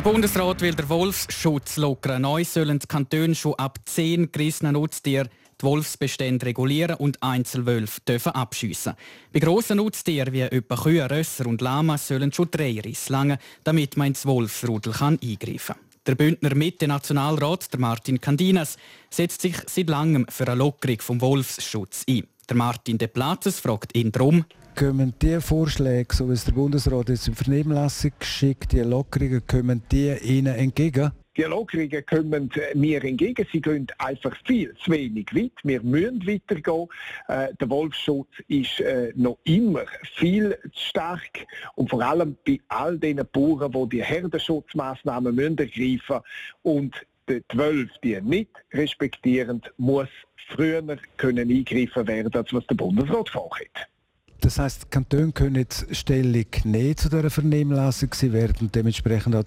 Der 0.04 0.10
Bundesrat 0.10 0.62
will 0.62 0.74
den 0.74 0.90
Wolfsschutz 0.90 1.78
lockern. 1.78 2.24
Neu 2.24 2.44
sollen 2.44 2.80
die 2.80 2.88
Kantone 2.88 3.36
schon 3.36 3.54
ab 3.54 3.78
10 3.86 4.32
gerissenen 4.32 4.74
Nutztieren 4.74 5.30
die 5.62 5.64
Wolfsbestände 5.64 6.44
regulieren 6.48 6.96
und 6.96 7.22
Einzelwölfe 7.22 8.02
dürfen 8.02 8.32
abschiessen. 8.32 8.96
Bei 9.32 9.38
grossen 9.38 9.78
Nutztieren 9.78 10.34
wie 10.34 10.42
etwa 10.42 10.76
Kühe, 10.76 11.08
Rösser 11.08 11.46
und 11.46 11.62
Lamas 11.62 12.08
sollen 12.08 12.34
schon 12.34 12.50
drei 12.50 12.82
Risse 12.84 13.14
langen, 13.14 13.38
damit 13.64 13.96
man 13.96 14.08
ins 14.08 14.26
Wolfsrudel 14.26 14.92
kann 14.92 15.20
eingreifen 15.22 15.76
kann. 15.76 15.86
Der 16.08 16.16
Bündner 16.16 16.56
Mitte-Nationalrat, 16.56 17.68
Martin 17.78 18.20
Candinas, 18.20 18.78
setzt 19.12 19.44
sich 19.44 19.56
seit 19.68 19.88
langem 19.88 20.26
für 20.30 20.48
eine 20.48 20.56
Lockerung 20.56 21.00
vom 21.00 21.22
Wolfsschutz 21.22 22.06
ein. 22.10 22.24
Der 22.50 22.58
Martin 22.58 22.98
De 22.98 23.08
Platzes 23.08 23.60
fragt 23.60 23.96
ihn 23.96 24.12
darum, 24.12 24.46
kommen 24.76 25.14
die 25.22 25.40
Vorschläge, 25.40 26.14
so 26.14 26.30
wie 26.30 26.34
es 26.34 26.46
der 26.46 26.54
Bundesrat 26.54 27.10
jetzt 27.10 27.28
in 27.28 27.36
Vernehmlassung 27.36 28.12
geschickt, 28.20 28.72
die 28.72 28.80
Lockerungen, 28.80 29.46
kommen 29.46 29.84
die 29.92 30.14
Ihnen 30.24 30.56
entgegen? 30.56 31.12
Die 31.38 31.44
Lockerungen 31.44 32.06
kommen 32.06 32.52
mir 32.76 33.04
entgegen. 33.04 33.48
Sie 33.52 33.62
gehen 33.62 33.88
einfach 34.00 34.36
viel 34.46 34.76
zu 34.76 34.92
wenig 34.92 35.34
weit. 35.34 35.54
Wir 35.64 35.82
müssen 35.82 36.28
weitergehen. 36.28 36.88
Äh, 37.30 37.54
der 37.60 37.70
Wolfsschutz 37.70 38.28
ist 38.50 38.82
äh, 38.82 39.14
noch 39.16 39.38
immer 39.46 39.86
viel 40.16 40.58
zu 40.74 40.90
stark. 40.90 41.48
Und 41.76 41.90
vor 41.90 42.02
allem 42.02 42.36
bei 42.46 42.60
all 42.68 42.98
den 42.98 43.22
Bauern, 43.32 43.72
die 43.72 43.98
die 43.98 44.04
Herdenschutzmaßnahmen 44.04 45.38
ergreifen 45.38 45.72
müssen 45.76 46.22
und 46.64 46.96
die 47.30 47.42
Zwölf, 47.50 47.90
die 48.04 48.20
nicht 48.22 48.52
respektieren, 48.74 49.62
muss 49.78 50.10
früher 50.50 50.84
können 51.16 51.50
eingreifen 51.50 52.08
werden, 52.08 52.34
als 52.34 52.54
was 52.54 52.68
der 52.68 52.76
Bundesrat 52.76 53.30
vorhat. 53.30 53.91
Das 54.42 54.58
heißt, 54.58 54.84
die 54.84 54.90
Kantone 54.90 55.32
können 55.32 55.56
jetzt 55.56 55.86
Stellung 55.96 56.46
nehmen 56.64 56.98
zu 56.98 57.10
dieser 57.10 57.30
Vernehmlassung. 57.30 58.10
Sie 58.14 58.34
werden 58.34 58.72
dementsprechend 58.74 59.36
auch 59.36 59.44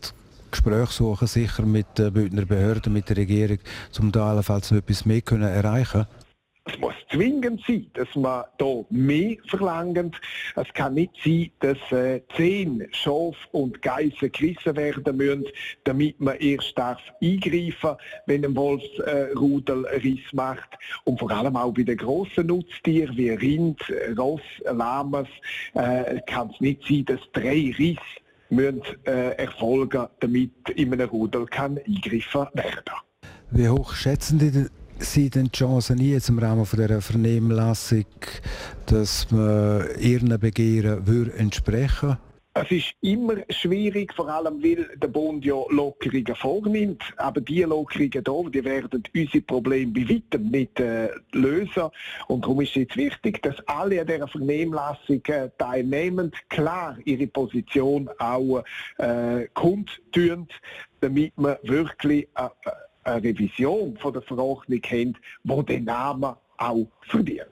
Gespräche 0.53 0.93
suchen, 0.93 1.27
sicher 1.27 1.67
mit 1.67 1.99
den 1.99 2.13
Bündner 2.13 2.47
Behörden, 2.47 2.93
mit 2.93 3.09
der 3.09 3.17
Regierung, 3.17 3.59
um 3.99 4.13
da 4.13 4.31
allenfalls 4.31 4.71
noch 4.71 4.79
etwas 4.79 5.05
mehr 5.05 5.21
können 5.21 5.43
erreichen 5.43 6.07
können. 6.07 6.24
Es 6.67 6.79
muss 6.79 6.95
zwingend 7.11 7.63
sein, 7.67 7.91
dass 7.93 8.09
man 8.15 8.45
hier 8.59 8.87
mehr 8.89 9.37
verlangt. 9.49 10.19
Es 10.57 10.73
kann 10.73 10.95
nicht 10.95 11.13
sein, 11.23 11.51
dass 11.61 11.79
äh, 11.93 12.23
zehn 12.37 12.89
Schaf 12.93 13.37
und 13.53 13.83
Geissen 13.83 14.33
gerissen 14.33 14.75
werden 14.75 15.17
müssen, 15.17 15.45
damit 15.85 16.19
man 16.21 16.39
erst 16.39 16.77
darf 16.79 17.01
eingreifen 17.23 17.97
wenn 18.27 18.45
ein 18.47 18.57
Wolfsrudel 18.57 19.85
äh, 19.85 19.97
Riss 19.97 20.33
macht. 20.33 20.79
Und 21.05 21.19
vor 21.19 21.31
allem 21.31 21.57
auch 21.57 21.73
bei 21.73 21.83
den 21.83 21.99
grossen 21.99 22.47
Nutztieren 22.47 23.17
wie 23.17 23.31
Rind, 23.31 23.81
Ross, 24.17 24.41
Lamas 24.65 25.29
äh, 25.75 26.21
kann 26.27 26.51
es 26.51 26.61
nicht 26.61 26.83
sein, 26.89 27.05
dass 27.05 27.21
drei 27.35 27.75
Risse 27.79 28.01
müssen, 28.49 28.83
äh, 29.05 29.37
erfolgen, 29.37 30.07
damit 30.21 30.53
in 30.71 30.93
einem 30.93 31.09
Rudel 31.11 31.45
kann 31.47 31.79
eingegriffen 31.79 32.47
werden. 32.55 32.95
Wie 33.51 33.69
hoch 33.69 33.95
schätzen 33.95 34.41
Sie 34.41 34.67
Sie 35.05 35.31
denn 35.31 35.47
die 35.47 35.59
Chancen 35.59 35.99
jetzt 35.99 36.29
im 36.29 36.39
Rahmen 36.39 36.65
von 36.65 36.79
dieser 36.79 37.01
Vernehmlassung, 37.01 38.07
dass 38.87 39.31
man 39.31 39.87
Ihren 40.01 40.39
Begehren 40.41 41.07
würde 41.07 41.35
entsprechen 41.35 42.17
Es 42.55 42.71
ist 42.71 42.95
immer 43.01 43.35
schwierig, 43.51 44.15
vor 44.15 44.29
allem 44.29 44.63
weil 44.63 44.89
der 44.97 45.09
Bund 45.09 45.45
ja 45.45 45.57
Lockerungen 45.71 46.35
vornimmt. 46.37 47.03
Aber 47.17 47.41
die 47.41 47.63
Lockerungen 47.63 48.11
hier, 48.13 48.51
die 48.51 48.65
werden 48.65 49.03
unsere 49.15 49.43
Probleme 49.43 49.93
bei 49.93 50.09
weitem 50.09 50.51
nicht 50.51 50.79
äh, 50.81 51.11
lösen. 51.33 51.91
Und 52.29 52.45
darum 52.45 52.61
ist 52.61 52.71
es 52.71 52.75
jetzt 52.77 52.97
wichtig, 52.97 53.43
dass 53.43 53.57
alle 53.67 54.01
an 54.01 54.07
dieser 54.07 54.29
Vernehmlassung 54.29 55.23
äh, 55.27 55.51
teilnehmen, 55.59 56.33
klar 56.49 56.97
ihre 57.05 57.27
Position 57.27 58.09
auch 58.19 58.63
äh, 58.99 59.49
kundtun, 59.55 60.49
damit 61.01 61.33
wir 61.37 61.59
wirklich 61.63 62.29
äh, 62.37 62.49
eine 63.05 63.23
Revision 63.23 63.97
von 63.99 64.13
der 64.13 64.23
Verordnung 64.23 64.81
haben, 64.83 65.17
die 65.45 65.67
den 65.67 65.85
Namen 65.85 66.35
auch 66.57 66.87
verdient. 67.09 67.47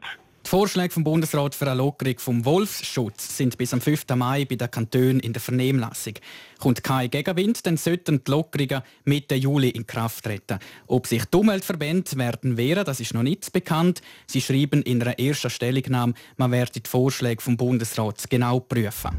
Die 0.45 0.51
Vorschläge 0.51 0.93
vom 0.93 1.05
Bundesrat 1.05 1.55
für 1.55 1.67
eine 1.67 1.77
Lockerung 1.77 2.19
vom 2.19 2.45
Wolfsschutz 2.45 3.37
sind 3.37 3.57
bis 3.57 3.73
am 3.73 3.81
5. 3.81 4.05
Mai 4.17 4.45
bei 4.45 4.57
den 4.57 4.71
Kantonen 4.71 5.21
in 5.21 5.33
der 5.33 5.41
Vernehmlassung. 5.41 6.15
Kommt 6.59 6.83
kein 6.83 7.11
Gegenwind, 7.11 7.65
dann 7.65 7.77
sollten 7.77 8.23
die 8.25 8.31
Lockerungen 8.31 8.83
Mitte 9.05 9.37
Juli 9.37 9.71
in 9.71 9.87
Kraft 9.87 10.25
treten. 10.25 10.59
Ob 10.89 11.07
sich 11.07 11.25
die 11.27 11.37
Umweltverbände 11.37 12.17
werden 12.17 12.57
wehren, 12.57 12.85
das 12.85 13.01
ist 13.01 13.15
noch 13.15 13.23
nicht 13.23 13.53
bekannt. 13.53 14.03
Sie 14.27 14.41
schreiben 14.41 14.83
in 14.83 15.01
einer 15.01 15.19
ersten 15.19 15.49
Stellungnahme, 15.49 16.15
man 16.37 16.51
werde 16.51 16.81
die 16.81 16.91
Vorschläge 16.91 17.41
vom 17.41 17.57
Bundesrat 17.57 18.29
genau 18.29 18.59
prüfen. 18.61 19.11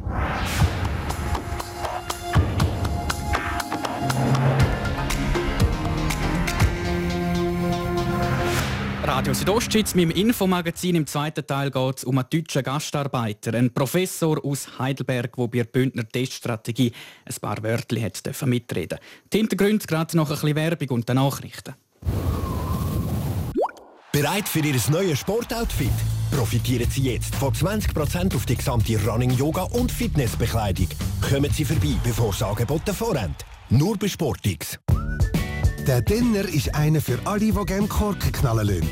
Radio 9.05 9.33
Südostschweiz 9.33 9.95
mit 9.95 10.05
dem 10.05 10.11
Infomagazin. 10.11 10.95
Im 10.95 11.05
zweiten 11.05 11.45
Teil 11.45 11.69
geht 11.71 11.97
es 11.97 12.03
um 12.05 12.17
einen 12.17 12.27
deutschen 12.29 12.63
Gastarbeiter, 12.63 13.53
einen 13.53 13.73
Professor 13.73 14.43
aus 14.45 14.79
Heidelberg, 14.79 15.35
der 15.35 15.47
bei 15.47 15.57
der 15.57 15.65
Bündner 15.65 16.07
Teststrategie 16.07 16.93
ein 17.25 17.35
paar 17.41 17.61
Wörter 17.61 17.97
mitreden 18.45 18.97
Die 19.31 19.37
Hintergründe 19.39 19.85
gerade 19.85 20.15
noch 20.15 20.29
ein 20.29 20.35
bisschen 20.35 20.55
Werbung 20.55 20.89
und 20.91 21.09
die 21.09 21.13
Nachrichten. 21.13 21.73
Bereit 24.13 24.47
für 24.47 24.59
Ihr 24.59 24.79
neues 24.89 25.19
Sportoutfit? 25.19 25.91
Profitieren 26.31 26.89
Sie 26.89 27.11
jetzt 27.11 27.35
von 27.35 27.53
20% 27.53 28.33
auf 28.35 28.45
die 28.45 28.55
gesamte 28.55 28.97
Running, 29.05 29.31
Yoga 29.31 29.63
und 29.63 29.91
Fitnessbekleidung. 29.91 30.87
Kommen 31.29 31.51
Sie 31.51 31.65
vorbei, 31.65 31.95
bevor 32.05 32.29
es 32.29 32.41
Angebote 32.41 32.93
vorhanden. 32.93 33.35
Nur 33.69 33.97
bei 33.97 34.07
Sportix. 34.07 34.79
Der 35.87 36.01
Denner 36.01 36.47
ist 36.47 36.73
einer 36.75 37.01
für 37.01 37.19
alle, 37.25 37.51
die 37.51 37.65
gerne 37.65 37.87
Korken 37.87 38.31
knallen 38.31 38.67
lassen. 38.67 38.89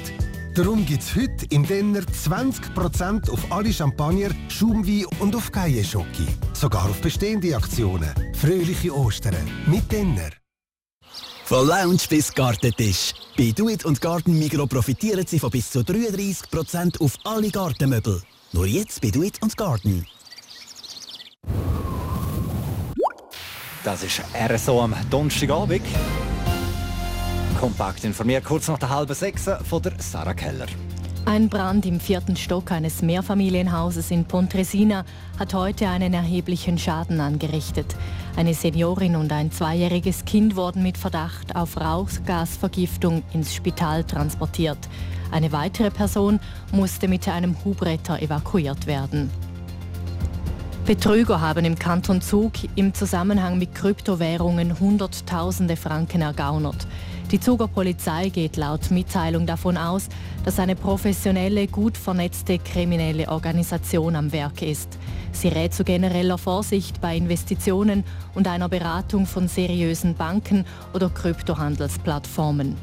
Darum 0.56 0.86
gibt 0.86 1.02
es 1.02 1.16
heute 1.16 1.46
im 1.50 1.66
Denner 1.66 2.02
20% 2.02 3.30
auf 3.30 3.50
alle 3.50 3.72
Champagner, 3.72 4.32
Schaumwein 4.50 5.06
und 5.20 5.34
auf 5.34 5.54
Geierschocke. 5.54 6.28
Sogar 6.52 6.90
auf 6.90 7.00
bestehende 7.00 7.56
Aktionen. 7.56 8.10
Fröhliche 8.34 8.94
Ostern 8.94 9.38
mit 9.68 9.90
Denner. 9.90 10.32
Von 11.46 11.66
Lounge 11.66 12.02
bis 12.10 12.34
Gartentisch. 12.34 13.14
Bei 13.38 13.52
Duit 13.52 13.86
und 13.86 14.02
Garten 14.02 14.38
Migro 14.38 14.68
profitieren 14.68 15.26
Sie 15.26 15.40
von 15.40 15.50
bis 15.50 15.72
zu 15.72 15.80
33% 15.80 17.00
auf 17.00 17.14
alle 17.24 17.52
Gartenmöbel. 17.52 18.22
Nur 18.52 18.66
jetzt 18.66 19.00
bei 19.00 19.12
Duit 19.12 19.42
und 19.42 19.56
Garten. 19.56 20.06
Das 23.86 24.04
ist 24.04 24.22
RSO 24.36 24.82
am 24.82 24.94
Donnerstagabend. 25.10 25.84
Kompakt 27.62 28.04
informiert 28.06 28.44
kurz 28.44 28.68
nach 28.70 28.80
der 28.80 28.90
halben 28.90 29.14
sechs 29.14 29.48
von 29.70 29.84
der 29.84 29.94
Sarah 30.00 30.34
Keller. 30.34 30.66
Ein 31.26 31.48
Brand 31.48 31.86
im 31.86 32.00
vierten 32.00 32.36
Stock 32.36 32.72
eines 32.72 33.04
Mehrfamilienhauses 33.04 34.10
in 34.10 34.26
Pontresina 34.26 35.06
hat 35.38 35.54
heute 35.54 35.88
einen 35.88 36.16
erheblichen 36.16 36.80
Schaden 36.80 37.20
angerichtet. 37.20 37.96
Eine 38.36 38.56
Seniorin 38.56 39.16
und 39.16 39.32
ein 39.32 39.52
zweijähriges 39.52 40.26
Kind 40.26 40.56
wurden 40.56 40.82
mit 40.82 40.98
Verdacht 40.98 41.56
auf 41.56 41.80
Rauchgasvergiftung 41.80 43.22
ins 43.32 43.54
Spital 43.54 44.06
transportiert. 44.06 44.80
Eine 45.30 45.52
weitere 45.52 45.92
Person 45.92 46.40
musste 46.72 47.08
mit 47.08 47.28
einem 47.28 47.56
Hubretter 47.64 48.24
evakuiert 48.24 48.88
werden. 48.88 49.30
Betrüger 50.88 51.40
haben 51.42 51.64
im 51.64 51.78
Kanton 51.78 52.22
Zug 52.22 52.54
im 52.76 52.96
Zusammenhang 52.96 53.60
mit 53.60 53.76
Kryptowährungen 53.76 54.80
Hunderttausende 54.80 55.76
Franken 55.76 56.24
ergaunert. 56.24 56.88
Die 57.32 57.40
Zuger 57.40 57.70
Polizei 57.70 58.28
geht 58.28 58.58
laut 58.58 58.92
Mitteilung 58.92 59.46
davon 59.46 59.78
aus, 59.78 60.10
dass 60.44 60.60
eine 60.60 60.76
professionelle, 60.76 61.66
gut 61.68 61.96
vernetzte 61.96 62.60
kriminelle 62.60 63.30
Organisation 63.30 64.18
am 64.18 64.34
Werk 64.34 64.62
ist. 64.62 65.00
Sie 65.32 65.48
rät 65.48 65.74
zu 65.74 65.86
genereller 65.86 66.38
Vorsicht 66.38 67.00
bei 67.00 67.16
Investitionen 67.16 68.04
und 68.36 68.50
einer 68.50 68.68
Beratung 68.68 69.26
von 69.26 69.48
seriösen 69.48 70.14
Banken 70.16 70.66
oder 70.94 71.10
Kryptohandelsplattformen. 71.10 72.76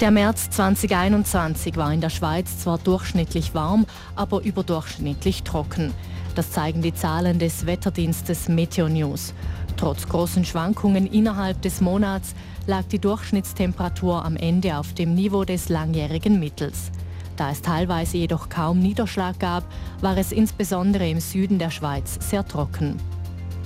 Der 0.00 0.10
März 0.10 0.50
2021 0.50 1.76
war 1.76 1.92
in 1.92 2.00
der 2.00 2.10
Schweiz 2.10 2.58
zwar 2.58 2.78
durchschnittlich 2.78 3.54
warm, 3.54 3.86
aber 4.16 4.42
überdurchschnittlich 4.42 5.44
trocken. 5.44 5.94
Das 6.34 6.50
zeigen 6.50 6.82
die 6.82 6.92
Zahlen 6.92 7.38
des 7.38 7.64
Wetterdienstes 7.64 8.48
Meteo 8.48 8.88
News. 8.88 9.34
Trotz 9.76 10.08
großen 10.08 10.44
Schwankungen 10.44 11.06
innerhalb 11.06 11.60
des 11.62 11.80
Monats 11.80 12.34
lag 12.66 12.84
die 12.84 12.98
Durchschnittstemperatur 12.98 14.24
am 14.24 14.36
Ende 14.36 14.78
auf 14.78 14.94
dem 14.94 15.14
Niveau 15.14 15.44
des 15.44 15.68
langjährigen 15.68 16.38
Mittels. 16.38 16.90
Da 17.36 17.50
es 17.50 17.62
teilweise 17.62 18.18
jedoch 18.18 18.48
kaum 18.48 18.78
Niederschlag 18.78 19.38
gab, 19.40 19.64
war 20.00 20.16
es 20.16 20.30
insbesondere 20.30 21.08
im 21.08 21.20
Süden 21.20 21.58
der 21.58 21.70
Schweiz 21.70 22.18
sehr 22.20 22.46
trocken. 22.46 22.96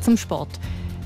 Zum 0.01 0.17
Sport. 0.17 0.49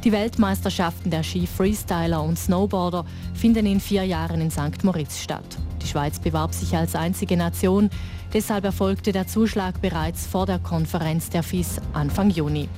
Die 0.05 0.13
Weltmeisterschaften 0.13 1.11
der 1.11 1.23
Ski-Freestyler 1.23 2.23
und 2.23 2.39
Snowboarder 2.39 3.05
finden 3.35 3.67
in 3.67 3.81
vier 3.81 4.05
Jahren 4.05 4.41
in 4.41 4.51
St. 4.51 4.83
Moritz 4.83 5.19
statt. 5.19 5.45
Die 5.81 5.87
Schweiz 5.87 6.19
bewarb 6.19 6.55
sich 6.55 6.77
als 6.77 6.95
einzige 6.95 7.37
Nation, 7.37 7.91
deshalb 8.33 8.65
erfolgte 8.65 9.13
der 9.13 9.27
Zuschlag 9.27 9.81
bereits 9.81 10.27
vor 10.27 10.47
der 10.47 10.59
Konferenz 10.59 11.31
der 11.31 11.43
FIS 11.43 11.81
Anfang 11.93 12.31
Juni. 12.31 12.69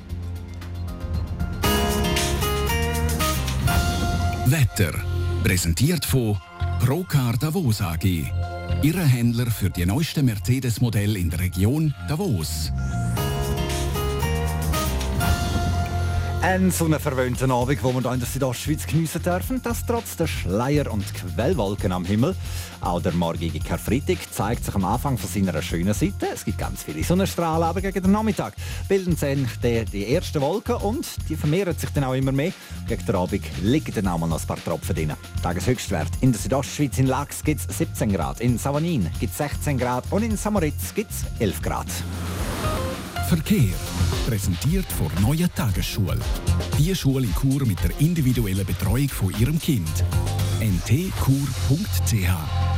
Wetter. 4.46 4.92
Präsentiert 5.42 6.04
von 6.04 6.36
Procar 6.78 7.34
Davos 7.38 7.80
AG. 7.80 8.04
Ihre 8.82 9.02
Händler 9.02 9.50
für 9.50 9.70
die 9.70 9.86
neuesten 9.86 10.26
Mercedes-Modelle 10.26 11.18
in 11.18 11.30
der 11.30 11.40
Region 11.40 11.94
Davos. 12.08 12.70
Ein 16.46 16.70
sonnenverwöhnten 16.70 17.50
Abend, 17.50 17.82
wo 17.82 17.94
wir 17.94 18.02
hier 18.02 18.12
in 18.12 18.20
der 18.20 18.28
Südostschweiz 18.28 18.86
geniessen 18.86 19.22
dürfen, 19.22 19.62
das 19.62 19.86
trotz 19.86 20.14
der 20.14 20.26
Schleier- 20.26 20.92
und 20.92 21.02
Quellwolken 21.14 21.90
am 21.90 22.04
Himmel. 22.04 22.36
Auch 22.82 23.00
der 23.00 23.14
morgige 23.14 23.58
Karfreitag 23.60 24.18
zeigt 24.30 24.62
sich 24.62 24.74
am 24.74 24.84
Anfang 24.84 25.16
von 25.16 25.30
seiner 25.30 25.62
schönen 25.62 25.94
Seite. 25.94 26.28
Es 26.34 26.44
gibt 26.44 26.58
ganz 26.58 26.82
viele 26.82 27.02
Sonnenstrahlen, 27.02 27.66
aber 27.66 27.80
gegen 27.80 28.02
den 28.02 28.12
Nachmittag 28.12 28.52
bilden 28.90 29.16
sich 29.16 29.38
die, 29.62 29.86
die 29.86 30.14
ersten 30.14 30.42
Wolken 30.42 30.74
und 30.74 31.06
die 31.30 31.36
vermehren 31.36 31.78
sich 31.78 31.88
dann 31.94 32.04
auch 32.04 32.12
immer 32.12 32.32
mehr. 32.32 32.52
Gegen 32.86 33.06
den 33.06 33.16
Abend 33.16 33.42
liegen 33.62 33.94
dann 33.94 34.08
auch 34.08 34.18
mal 34.18 34.26
noch 34.26 34.38
ein 34.38 34.46
paar 34.46 34.62
Tropfen 34.62 34.94
drin. 34.94 35.14
Tageshöchstwert 35.42 36.10
in 36.20 36.32
der 36.32 36.42
Südostschweiz 36.42 36.98
in 36.98 37.06
Lachs 37.06 37.42
gibt 37.42 37.60
es 37.60 37.78
17 37.78 38.12
Grad, 38.12 38.42
in 38.42 38.58
Savanin 38.58 39.10
gibt 39.18 39.32
es 39.32 39.38
16 39.38 39.78
Grad 39.78 40.04
und 40.10 40.22
in 40.22 40.36
Samoritz 40.36 40.92
gibt 40.94 41.10
es 41.10 41.24
11 41.40 41.62
Grad. 41.62 41.88
Verkehr. 43.34 43.74
Präsentiert 44.28 44.86
vor 44.92 45.10
Neue 45.20 45.52
Tagesschule. 45.52 46.20
Die 46.78 46.94
Schule 46.94 47.26
in 47.26 47.34
Chur 47.34 47.66
mit 47.66 47.82
der 47.82 47.90
individuellen 47.98 48.64
Betreuung 48.64 49.08
von 49.08 49.34
Ihrem 49.40 49.58
Kind. 49.58 50.04
ntkur.ch 50.60 52.73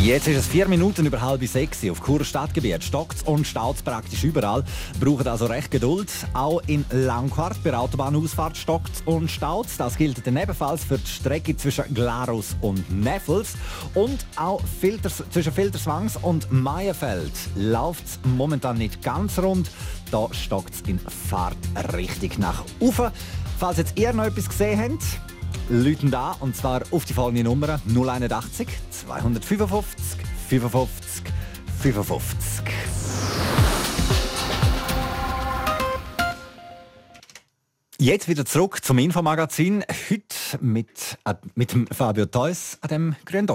Jetzt 0.00 0.26
ist 0.26 0.38
es 0.38 0.46
vier 0.46 0.66
Minuten 0.68 1.04
über 1.04 1.20
halb 1.20 1.46
sechs 1.46 1.86
auf 1.90 2.00
Chur 2.02 2.24
Stadtgebiet. 2.24 2.82
Stockt 2.82 3.28
und 3.28 3.46
staut 3.46 3.84
praktisch 3.84 4.24
überall. 4.24 4.64
Braucht 4.98 5.26
also 5.26 5.44
recht 5.44 5.70
Geduld. 5.70 6.10
Auch 6.32 6.62
in 6.66 6.86
Langquart 6.90 7.62
bei 7.62 7.76
Autobahnausfahrt 7.76 8.56
stockt 8.56 9.02
und 9.04 9.30
staut. 9.30 9.66
Das 9.76 9.98
gilt 9.98 10.26
dann 10.26 10.38
ebenfalls 10.38 10.82
für 10.82 10.96
die 10.96 11.06
Strecke 11.06 11.54
zwischen 11.58 11.92
Glarus 11.92 12.56
und 12.62 12.90
Neffels. 12.90 13.52
Und 13.92 14.24
auch 14.36 14.62
Filters, 14.80 15.22
zwischen 15.30 15.52
Filterswangs 15.52 16.16
und 16.16 16.50
Meierfeld 16.50 17.32
läuft 17.54 18.06
es 18.06 18.18
momentan 18.24 18.78
nicht 18.78 19.02
ganz 19.02 19.38
rund. 19.38 19.70
Da 20.10 20.26
stockt 20.32 20.72
es 20.72 20.80
in 20.88 20.98
Fahrtrichtung 21.28 22.30
nach 22.38 22.64
Ufer. 22.80 23.12
Falls 23.58 23.76
jetzt 23.76 23.98
ihr 23.98 24.14
noch 24.14 24.24
etwas 24.24 24.48
gesehen 24.48 24.80
habt, 24.80 25.02
Leuten 25.68 26.10
da 26.10 26.36
und 26.40 26.56
zwar 26.56 26.82
auf 26.90 27.04
die 27.04 27.14
folgende 27.14 27.44
Nummer 27.44 27.80
081 27.86 28.68
255 28.90 30.20
55 30.48 31.24
55. 31.80 32.64
Jetzt 37.98 38.28
wieder 38.28 38.44
zurück 38.44 38.84
zum 38.84 38.98
Infomagazin. 38.98 39.84
Heute 40.10 40.58
mit, 40.60 41.18
äh, 41.24 41.34
mit 41.54 41.72
Fabio 41.92 42.26
Theus 42.26 42.78
an 42.80 42.88
dem 42.88 43.16
grünen 43.24 43.46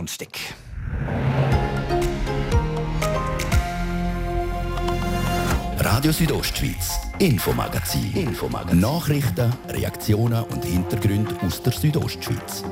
Radio 5.89 6.11
Südostschweiz, 6.11 6.99
Infomagazin. 7.17 8.11
Infomagazin. 8.13 8.81
Nachrichten, 8.81 9.53
Reaktionen 9.69 10.43
und 10.43 10.65
Hintergründe 10.65 11.33
aus 11.41 11.63
der 11.63 11.71
Südostschweiz. 11.71 12.65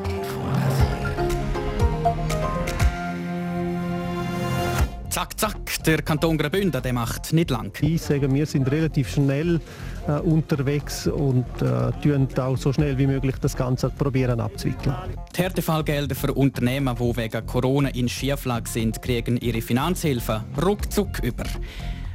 Zack, 5.10 5.39
zack, 5.39 5.56
der 5.86 6.01
Kanton 6.01 6.38
Graubünden, 6.38 6.84
der 6.84 6.91
macht 6.91 7.32
nicht 7.32 7.51
lang. 7.51 7.71
Ich 7.80 8.01
sage, 8.01 8.30
wir 8.34 8.45
sind 8.45 8.69
relativ 8.69 9.10
schnell 9.10 9.62
äh, 10.10 10.19
unterwegs 10.19 11.08
und 11.08 11.45
äh, 11.62 11.93
tun 12.04 12.28
auch 12.38 12.58
so 12.58 12.73
schnell 12.73 12.97
wie 12.97 13.08
möglich 13.08 13.36
das 13.39 13.56
Ganze 13.56 13.91
probieren 13.91 14.41
abzuwickeln. 14.41 14.93
Die 15.34 15.41
Härtefallgelder 15.41 16.15
für 16.15 16.34
Unternehmen, 16.34 16.93
die 16.99 17.15
wegen 17.15 17.45
Corona 17.45 17.88
in 17.89 18.10
Schieflage 18.10 18.69
sind, 18.69 19.01
kriegen 19.01 19.38
ihre 19.38 19.62
Finanzhilfe 19.62 20.43
ruckzuck 20.62 21.19
über. 21.23 21.45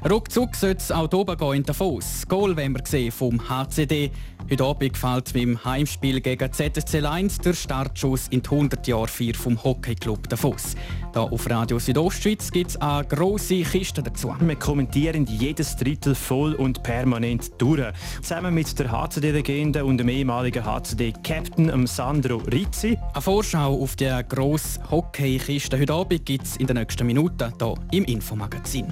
Ruckzuck 0.09 0.57
sollte 0.57 0.79
es 0.79 0.91
auch 0.91 1.11
hier 1.11 1.37
gehen 1.37 1.55
in 1.57 1.63
Davos. 1.63 2.27
Goal 2.27 2.57
wollen 2.57 2.73
wir 2.73 2.81
sehen 2.87 3.13
vom 3.13 3.39
HCD. 3.51 4.11
Heute 4.51 4.65
Abend 4.65 4.97
fällt 4.97 5.35
beim 5.35 5.63
Heimspiel 5.63 6.23
gegen 6.23 6.51
ZSC 6.51 7.05
1 7.05 7.39
der 7.39 7.53
Startschuss 7.53 8.29
in 8.29 8.41
die 8.41 8.49
100 8.49 8.89
Jahre 8.89 9.07
4 9.07 9.35
vom 9.35 9.63
Hockeyclub 9.63 10.27
Davos. 10.31 10.75
Hier 11.13 11.23
auf 11.23 11.51
Radio 11.51 11.79
Südostschweiz 11.79 12.51
gibt 12.51 12.71
es 12.71 12.77
eine 12.79 13.05
grosse 13.05 13.61
Kiste 13.61 14.03
dazu. 14.03 14.35
Wir 14.41 14.57
kommentieren 14.57 15.27
jedes 15.27 15.77
Drittel 15.77 16.15
voll 16.15 16.55
und 16.55 16.83
permanent 16.83 17.51
durch. 17.59 17.93
Zusammen 18.23 18.55
mit 18.55 18.79
der 18.79 18.91
HCD-Legende 18.91 19.85
und 19.85 19.99
dem 19.99 20.09
ehemaligen 20.09 20.65
HCD-Captain 20.65 21.87
Sandro 21.87 22.39
Rizzi. 22.51 22.97
Eine 23.13 23.23
Vorschau 23.23 23.83
auf 23.83 23.97
die 23.97 24.11
grosse 24.31 24.81
Hockeykiste 24.91 25.79
heute 25.79 25.93
Abend 25.93 26.25
gibt 26.25 26.47
es 26.47 26.57
in 26.57 26.67
den 26.67 26.79
nächsten 26.79 27.07
Minuten 27.07 27.53
hier 27.61 27.75
im 27.93 28.05
Infomagazin. 28.07 28.87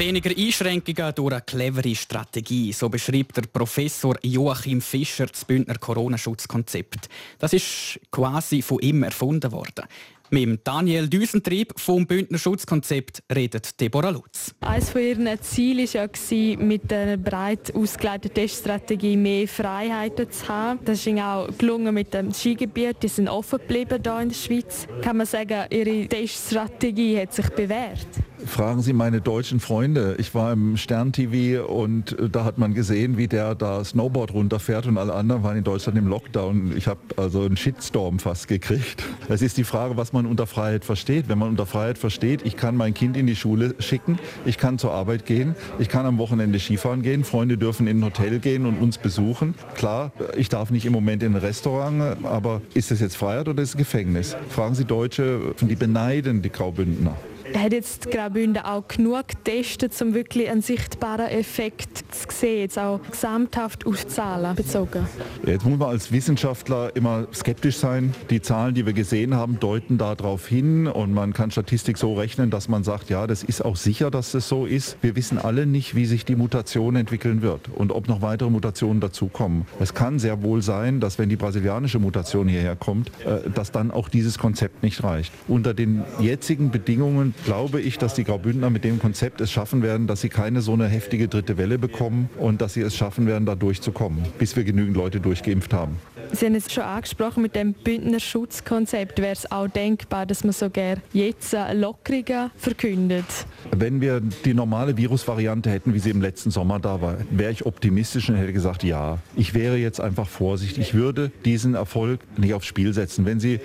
Weniger 0.00 0.30
Einschränkungen 0.30 1.14
durch 1.14 1.32
eine 1.32 1.42
clevere 1.42 1.94
Strategie, 1.94 2.72
so 2.72 2.88
beschreibt 2.88 3.36
der 3.36 3.42
Professor 3.42 4.16
Joachim 4.22 4.80
Fischer 4.80 5.26
das 5.26 5.44
Bündner 5.44 5.74
Corona-Schutzkonzept. 5.74 7.08
Das 7.38 7.52
ist 7.52 8.00
quasi 8.10 8.62
von 8.62 8.78
ihm 8.80 9.02
erfunden 9.02 9.52
worden. 9.52 9.84
Mit 10.32 10.60
Daniel 10.64 11.08
Düsentrieb 11.08 11.72
vom 11.76 12.06
Bündner 12.06 12.38
Schutzkonzept 12.38 13.24
redet 13.34 13.80
Deborah 13.80 14.10
Lutz. 14.10 14.54
Eines 14.60 14.90
von 14.90 15.00
ihren 15.00 15.42
Zielen 15.42 15.88
war, 15.88 16.64
mit 16.64 16.92
einer 16.92 17.16
breit 17.16 17.74
ausgeleiteten 17.74 18.34
Teststrategie 18.34 19.16
mehr 19.16 19.48
Freiheiten 19.48 20.30
zu 20.30 20.46
haben. 20.46 20.78
Das 20.84 21.00
ist 21.00 21.06
ihnen 21.08 21.18
auch 21.18 21.48
gelungen 21.58 21.92
mit 21.92 22.14
dem 22.14 22.32
Skigebiet. 22.32 23.02
Die 23.02 23.08
sind 23.08 23.28
offen 23.28 23.58
geblieben 23.58 23.98
hier 24.04 24.20
in 24.20 24.28
der 24.28 24.36
Schweiz. 24.36 24.86
Kann 25.02 25.16
man 25.16 25.26
sagen, 25.26 25.66
ihre 25.68 26.06
Teststrategie 26.06 27.18
hat 27.18 27.34
sich 27.34 27.48
bewährt? 27.48 28.06
Fragen 28.46 28.82
Sie 28.82 28.92
meine 28.92 29.20
deutschen 29.20 29.60
Freunde. 29.60 30.16
Ich 30.18 30.34
war 30.34 30.52
im 30.52 30.76
Stern-TV 30.76 31.66
und 31.66 32.18
äh, 32.18 32.28
da 32.28 32.44
hat 32.44 32.58
man 32.58 32.74
gesehen, 32.74 33.16
wie 33.16 33.28
der 33.28 33.54
da 33.54 33.84
Snowboard 33.84 34.32
runterfährt 34.32 34.86
und 34.86 34.98
alle 34.98 35.14
anderen 35.14 35.42
waren 35.42 35.56
in 35.56 35.64
Deutschland 35.64 35.98
im 35.98 36.06
Lockdown. 36.06 36.76
Ich 36.76 36.86
habe 36.86 37.00
also 37.16 37.42
einen 37.42 37.56
Shitstorm 37.56 38.18
fast 38.18 38.48
gekriegt. 38.48 39.04
Es 39.28 39.42
ist 39.42 39.58
die 39.58 39.64
Frage, 39.64 39.96
was 39.96 40.12
man 40.12 40.26
unter 40.26 40.46
Freiheit 40.46 40.84
versteht. 40.84 41.28
Wenn 41.28 41.38
man 41.38 41.50
unter 41.50 41.64
Freiheit 41.64 41.98
versteht, 41.98 42.42
ich 42.44 42.56
kann 42.56 42.76
mein 42.76 42.94
Kind 42.94 43.16
in 43.16 43.28
die 43.28 43.36
Schule 43.36 43.76
schicken, 43.78 44.18
ich 44.44 44.58
kann 44.58 44.76
zur 44.76 44.92
Arbeit 44.92 45.24
gehen, 45.24 45.54
ich 45.78 45.88
kann 45.88 46.04
am 46.04 46.18
Wochenende 46.18 46.58
Skifahren 46.58 47.02
gehen, 47.02 47.22
Freunde 47.22 47.56
dürfen 47.56 47.86
in 47.86 48.00
ein 48.00 48.04
Hotel 48.04 48.40
gehen 48.40 48.66
und 48.66 48.80
uns 48.80 48.98
besuchen. 48.98 49.54
Klar, 49.76 50.12
ich 50.36 50.48
darf 50.48 50.70
nicht 50.70 50.84
im 50.84 50.92
Moment 50.92 51.22
in 51.22 51.34
ein 51.34 51.40
Restaurant, 51.40 52.24
aber 52.24 52.60
ist 52.74 52.90
das 52.90 53.00
jetzt 53.00 53.16
Freiheit 53.16 53.48
oder 53.48 53.62
ist 53.62 53.70
es 53.70 53.76
Gefängnis? 53.76 54.36
Fragen 54.48 54.74
Sie 54.74 54.84
Deutsche, 54.84 55.54
die 55.60 55.76
beneiden 55.76 56.42
die 56.42 56.50
Graubündner. 56.50 57.16
Hat 57.56 57.72
jetzt 57.72 58.10
Graubünden 58.10 58.62
auch 58.62 58.86
genug 58.86 59.28
getestet, 59.28 60.00
um 60.00 60.14
wirklich 60.14 60.48
einen 60.48 60.62
sichtbaren 60.62 61.26
Effekt 61.26 62.04
zu 62.14 62.26
sehen, 62.30 62.60
jetzt 62.60 62.78
auch 62.78 63.00
gesamthaft 63.10 63.86
auf 63.86 64.06
Zahlen 64.06 64.54
bezogen? 64.54 65.06
Jetzt 65.44 65.64
muss 65.64 65.78
man 65.78 65.88
als 65.88 66.12
Wissenschaftler 66.12 66.94
immer 66.94 67.26
skeptisch 67.34 67.76
sein. 67.76 68.14
Die 68.30 68.40
Zahlen, 68.40 68.74
die 68.74 68.86
wir 68.86 68.92
gesehen 68.92 69.34
haben, 69.34 69.58
deuten 69.60 69.98
darauf 69.98 70.46
hin 70.46 70.86
und 70.86 71.12
man 71.12 71.32
kann 71.32 71.50
Statistik 71.50 71.98
so 71.98 72.14
rechnen, 72.14 72.50
dass 72.50 72.68
man 72.68 72.84
sagt, 72.84 73.10
ja, 73.10 73.26
das 73.26 73.42
ist 73.42 73.64
auch 73.64 73.76
sicher, 73.76 74.10
dass 74.10 74.32
das 74.32 74.48
so 74.48 74.66
ist. 74.66 74.96
Wir 75.02 75.16
wissen 75.16 75.38
alle 75.38 75.66
nicht, 75.66 75.94
wie 75.94 76.06
sich 76.06 76.24
die 76.24 76.36
Mutation 76.36 76.96
entwickeln 76.96 77.42
wird 77.42 77.68
und 77.74 77.92
ob 77.92 78.08
noch 78.08 78.22
weitere 78.22 78.50
Mutationen 78.50 79.00
dazukommen. 79.00 79.66
Es 79.80 79.94
kann 79.94 80.18
sehr 80.18 80.42
wohl 80.42 80.62
sein, 80.62 81.00
dass 81.00 81.18
wenn 81.18 81.28
die 81.28 81.36
brasilianische 81.36 81.98
Mutation 81.98 82.48
hierher 82.48 82.76
kommt, 82.76 83.10
äh, 83.24 83.50
dass 83.50 83.72
dann 83.72 83.90
auch 83.90 84.08
dieses 84.08 84.38
Konzept 84.38 84.82
nicht 84.82 85.02
reicht. 85.02 85.32
Unter 85.48 85.74
den 85.74 86.04
jetzigen 86.20 86.70
Bedingungen 86.70 87.34
glaube 87.44 87.80
ich, 87.80 87.98
dass 87.98 88.14
die 88.14 88.24
Graubündner 88.24 88.70
mit 88.70 88.84
dem 88.84 88.98
Konzept 88.98 89.40
es 89.40 89.50
schaffen 89.50 89.82
werden, 89.82 90.06
dass 90.06 90.20
sie 90.20 90.28
keine 90.28 90.60
so 90.60 90.72
eine 90.72 90.86
heftige 90.86 91.28
dritte 91.28 91.58
Welle 91.58 91.78
bekommen 91.78 92.28
und 92.38 92.60
dass 92.60 92.74
sie 92.74 92.82
es 92.82 92.96
schaffen 92.96 93.26
werden, 93.26 93.46
da 93.46 93.54
durchzukommen, 93.54 94.24
bis 94.38 94.56
wir 94.56 94.64
genügend 94.64 94.96
Leute 94.96 95.20
durchgeimpft 95.20 95.72
haben. 95.72 95.96
Sie 96.32 96.46
haben 96.46 96.54
es 96.54 96.72
schon 96.72 96.84
angesprochen, 96.84 97.42
mit 97.42 97.56
dem 97.56 97.72
Bündner 97.72 98.20
Schutzkonzept 98.20 99.18
wäre 99.18 99.32
es 99.32 99.50
auch 99.50 99.68
denkbar, 99.68 100.26
dass 100.26 100.44
man 100.44 100.52
sogar 100.52 100.96
jetzt 101.12 101.56
Lockerungen 101.74 102.50
verkündet. 102.56 103.24
Wenn 103.72 104.00
wir 104.00 104.20
die 104.20 104.54
normale 104.54 104.96
Virusvariante 104.96 105.70
hätten, 105.70 105.94
wie 105.94 105.98
sie 105.98 106.10
im 106.10 106.22
letzten 106.22 106.50
Sommer 106.50 106.78
da 106.78 107.00
war, 107.00 107.16
wäre 107.30 107.50
ich 107.50 107.66
optimistisch 107.66 108.28
und 108.28 108.36
hätte 108.36 108.52
gesagt, 108.52 108.84
ja. 108.84 109.18
Ich 109.36 109.54
wäre 109.54 109.76
jetzt 109.76 110.00
einfach 110.00 110.28
vorsichtig. 110.28 110.78
Ich 110.78 110.94
würde 110.94 111.32
diesen 111.44 111.74
Erfolg 111.74 112.20
nicht 112.36 112.54
aufs 112.54 112.66
Spiel 112.66 112.92
setzen. 112.92 113.24
Wenn 113.26 113.40
Sie 113.40 113.60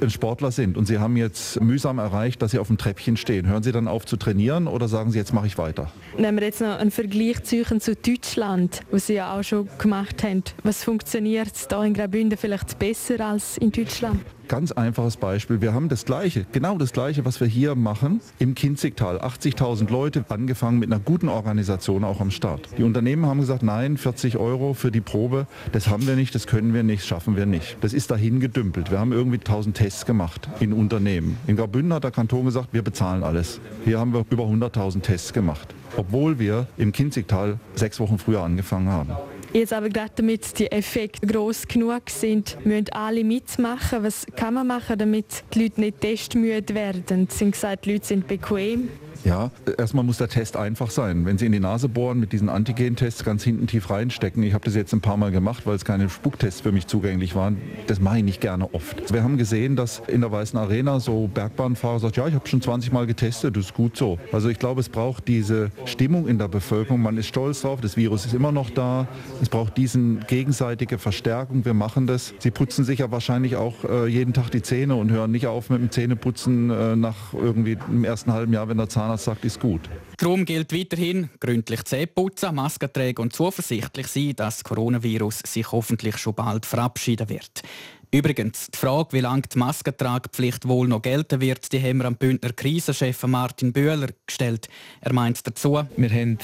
ein 0.00 0.10
Sportler 0.10 0.50
sind 0.50 0.76
und 0.76 0.86
Sie 0.86 0.98
haben 0.98 1.16
jetzt 1.16 1.60
mühsam 1.60 1.98
erreicht, 1.98 2.42
dass 2.42 2.50
Sie 2.52 2.58
auf 2.58 2.68
dem 2.68 2.78
Treppchen 2.78 3.16
stehen, 3.18 3.46
hören 3.46 3.62
Sie 3.62 3.72
dann 3.72 3.88
auf 3.88 4.06
zu 4.06 4.16
trainieren 4.16 4.66
oder 4.66 4.88
sagen 4.88 5.10
Sie, 5.10 5.18
jetzt 5.18 5.32
mache 5.32 5.46
ich 5.46 5.58
weiter? 5.58 5.90
Wenn 6.16 6.36
wir 6.36 6.44
jetzt 6.44 6.60
noch 6.60 6.78
einen 6.78 6.90
Vergleich 6.90 7.42
zu 7.44 7.64
Deutschland, 7.94 8.80
was 8.90 9.06
Sie 9.06 9.14
ja 9.14 9.38
auch 9.38 9.42
schon 9.42 9.68
gemacht 9.78 10.22
haben, 10.22 10.42
was 10.62 10.84
funktioniert 10.84 11.70
da 11.70 11.84
in 11.84 11.94
Graubünden 11.94 12.38
vielleicht 12.38 12.78
besser 12.78 13.20
als 13.20 13.58
in 13.58 13.72
Deutschland? 13.72 14.20
Ganz 14.48 14.72
einfaches 14.72 15.18
Beispiel. 15.18 15.60
Wir 15.60 15.74
haben 15.74 15.90
das 15.90 16.06
Gleiche, 16.06 16.46
genau 16.52 16.78
das 16.78 16.94
Gleiche, 16.94 17.26
was 17.26 17.38
wir 17.38 17.46
hier 17.46 17.74
machen 17.74 18.22
im 18.38 18.54
Kinzigtal. 18.54 19.18
80.000 19.20 19.90
Leute, 19.90 20.24
angefangen 20.30 20.78
mit 20.78 20.90
einer 20.90 21.00
guten 21.00 21.28
Organisation 21.28 22.02
auch 22.02 22.22
am 22.22 22.30
Start. 22.30 22.66
Die 22.78 22.82
Unternehmen 22.82 23.26
haben 23.26 23.40
gesagt, 23.40 23.62
nein, 23.62 23.98
40 23.98 24.38
Euro 24.38 24.72
für 24.72 24.90
die 24.90 25.02
Probe, 25.02 25.46
das 25.72 25.88
haben 25.88 26.06
wir 26.06 26.16
nicht, 26.16 26.34
das 26.34 26.46
können 26.46 26.72
wir 26.72 26.82
nicht, 26.82 27.04
schaffen 27.04 27.36
wir 27.36 27.44
nicht. 27.44 27.76
Das 27.82 27.92
ist 27.92 28.10
dahin 28.10 28.40
gedümpelt. 28.40 28.90
Wir 28.90 28.98
haben 28.98 29.12
irgendwie 29.12 29.36
1000 29.36 29.76
Tests 29.76 30.06
gemacht 30.06 30.48
in 30.60 30.72
Unternehmen. 30.72 31.36
In 31.46 31.56
Graubünden 31.56 31.92
hat 31.92 32.04
der 32.04 32.10
Kanton 32.10 32.46
gesagt, 32.46 32.68
wir 32.72 32.82
bezahlen 32.82 33.22
alles. 33.22 33.60
Hier 33.84 33.98
haben 33.98 34.14
wir 34.14 34.24
über 34.30 34.44
100.000 34.44 35.02
Tests 35.02 35.34
gemacht, 35.34 35.74
obwohl 35.98 36.38
wir 36.38 36.66
im 36.78 36.92
Kinzigtal 36.92 37.58
sechs 37.74 38.00
Wochen 38.00 38.16
früher 38.16 38.42
angefangen 38.42 38.88
haben. 38.88 39.10
Jetzt 39.52 39.72
aber 39.72 39.88
gerade 39.88 40.12
damit 40.16 40.58
die 40.58 40.70
Effekte 40.70 41.26
groß 41.26 41.66
genug 41.68 42.10
sind, 42.10 42.58
müssen 42.66 42.90
alle 42.90 43.24
mitmachen. 43.24 44.02
Was 44.02 44.26
kann 44.36 44.54
man 44.54 44.66
machen, 44.66 44.98
damit 44.98 45.42
die 45.54 45.62
Leute 45.62 45.80
nicht 45.80 46.00
testmüde 46.02 46.74
werden? 46.74 47.28
Sie 47.30 47.44
haben 47.44 47.52
gesagt, 47.52 47.86
die 47.86 47.94
Leute 47.94 48.06
sind 48.06 48.28
bequem. 48.28 48.90
Ja, 49.24 49.50
erstmal 49.76 50.04
muss 50.04 50.18
der 50.18 50.28
Test 50.28 50.56
einfach 50.56 50.90
sein. 50.90 51.26
Wenn 51.26 51.38
Sie 51.38 51.46
in 51.46 51.52
die 51.52 51.60
Nase 51.60 51.88
bohren 51.88 52.20
mit 52.20 52.32
diesen 52.32 52.48
Antigen-Tests 52.48 53.24
ganz 53.24 53.42
hinten 53.42 53.66
tief 53.66 53.90
reinstecken, 53.90 54.42
ich 54.42 54.54
habe 54.54 54.64
das 54.64 54.74
jetzt 54.74 54.92
ein 54.92 55.00
paar 55.00 55.16
Mal 55.16 55.30
gemacht, 55.30 55.66
weil 55.66 55.74
es 55.74 55.84
keine 55.84 56.08
Spucktests 56.08 56.60
für 56.60 56.72
mich 56.72 56.86
zugänglich 56.86 57.34
waren, 57.34 57.58
das 57.86 58.00
mache 58.00 58.18
ich 58.18 58.24
nicht 58.24 58.40
gerne 58.40 58.72
oft. 58.72 59.12
Wir 59.12 59.22
haben 59.22 59.36
gesehen, 59.36 59.76
dass 59.76 60.02
in 60.06 60.20
der 60.20 60.30
Weißen 60.30 60.58
Arena 60.58 61.00
so 61.00 61.28
Bergbahnfahrer 61.32 61.98
sagt, 62.00 62.16
ja, 62.16 62.26
ich 62.28 62.34
habe 62.34 62.46
schon 62.48 62.62
20 62.62 62.92
Mal 62.92 63.06
getestet, 63.06 63.56
das 63.56 63.66
ist 63.66 63.74
gut 63.74 63.96
so. 63.96 64.18
Also 64.32 64.48
ich 64.48 64.58
glaube, 64.58 64.80
es 64.80 64.88
braucht 64.88 65.28
diese 65.28 65.70
Stimmung 65.84 66.28
in 66.28 66.38
der 66.38 66.48
Bevölkerung, 66.48 67.02
man 67.02 67.16
ist 67.16 67.26
stolz 67.26 67.62
drauf, 67.62 67.80
das 67.80 67.96
Virus 67.96 68.24
ist 68.24 68.34
immer 68.34 68.52
noch 68.52 68.70
da, 68.70 69.08
es 69.42 69.48
braucht 69.48 69.76
diesen 69.76 70.24
gegenseitige 70.26 70.98
Verstärkung, 70.98 71.64
wir 71.64 71.74
machen 71.74 72.06
das. 72.06 72.34
Sie 72.38 72.50
putzen 72.50 72.84
sich 72.84 73.00
ja 73.00 73.10
wahrscheinlich 73.10 73.56
auch 73.56 73.84
äh, 73.84 74.06
jeden 74.06 74.32
Tag 74.32 74.50
die 74.50 74.62
Zähne 74.62 74.94
und 74.94 75.10
hören 75.10 75.30
nicht 75.30 75.46
auf 75.46 75.70
mit 75.70 75.80
dem 75.80 75.90
Zähneputzen 75.90 76.70
äh, 76.70 76.96
nach 76.96 77.34
irgendwie 77.34 77.76
im 77.88 78.04
ersten 78.04 78.32
halben 78.32 78.52
Jahr, 78.52 78.68
wenn 78.68 78.76
der 78.76 78.88
Zahnarzt 79.08 79.24
sagt, 79.24 79.44
ist 79.46 79.58
gut. 79.58 79.80
Darum 80.18 80.44
gilt 80.44 80.72
weiterhin 80.74 81.30
gründlich 81.40 81.82
Zähne 81.84 82.08
putzen, 82.08 82.54
Masken 82.54 82.92
tragen 82.92 83.22
und 83.22 83.32
zuversichtlich 83.32 84.06
sein, 84.06 84.36
dass 84.36 84.58
das 84.58 84.64
Coronavirus 84.64 85.40
sich 85.46 85.72
hoffentlich 85.72 86.18
schon 86.18 86.34
bald 86.34 86.66
verabschieden 86.66 87.28
wird. 87.30 87.62
Übrigens, 88.10 88.68
die 88.70 88.78
Frage, 88.78 89.12
wie 89.12 89.20
lange 89.20 89.42
die 89.42 89.58
Maskentragpflicht 89.58 90.66
wohl 90.66 90.88
noch 90.88 91.02
gelten 91.02 91.42
wird, 91.42 91.70
die 91.72 91.82
haben 91.82 91.98
wir 91.98 92.06
am 92.06 92.16
Bündner 92.16 92.54
Krisenchef 92.54 93.22
Martin 93.24 93.74
Bühler 93.74 94.08
gestellt. 94.26 94.68
Er 95.02 95.12
meint 95.12 95.46
dazu. 95.46 95.82
Wir 95.94 96.10
haben 96.10 96.38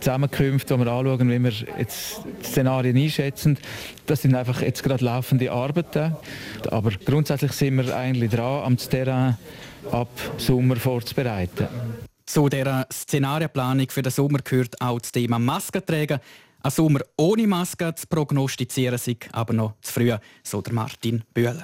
Zusammenkünfte, 0.00 0.74
wo 0.74 0.84
wir 0.84 0.90
anschauen, 0.90 1.30
wie 1.30 1.38
wir 1.38 1.52
jetzt 1.78 2.20
Szenarien 2.42 2.96
einschätzen. 2.96 3.58
Das 4.06 4.22
sind 4.22 4.34
einfach 4.34 4.60
jetzt 4.60 4.82
gerade 4.82 5.04
laufende 5.04 5.52
Arbeiten. 5.52 6.16
Aber 6.70 6.90
grundsätzlich 6.90 7.52
sind 7.52 7.76
wir 7.76 7.96
eigentlich 7.96 8.32
dran, 8.32 8.64
am 8.64 8.76
Terrain 8.76 9.38
ab 9.92 10.08
Sommer 10.36 10.76
vorzubereiten. 10.76 11.68
Zu 12.26 12.48
der 12.48 12.88
Szenarienplanung 12.92 13.88
für 13.88 14.02
den 14.02 14.10
Sommer 14.10 14.38
gehört 14.38 14.80
auch 14.80 14.98
das 14.98 15.12
Thema 15.12 15.38
Maskentragen. 15.38 16.18
Ein 16.64 16.70
Sommer 16.70 17.00
ohne 17.18 17.46
Maske 17.46 17.94
zu 17.94 18.06
prognostizieren 18.06 18.96
sei 18.96 19.18
aber 19.32 19.52
noch 19.52 19.74
zu 19.82 19.92
früh, 19.92 20.16
so 20.42 20.62
der 20.62 20.72
Martin 20.72 21.22
Bühler. 21.34 21.60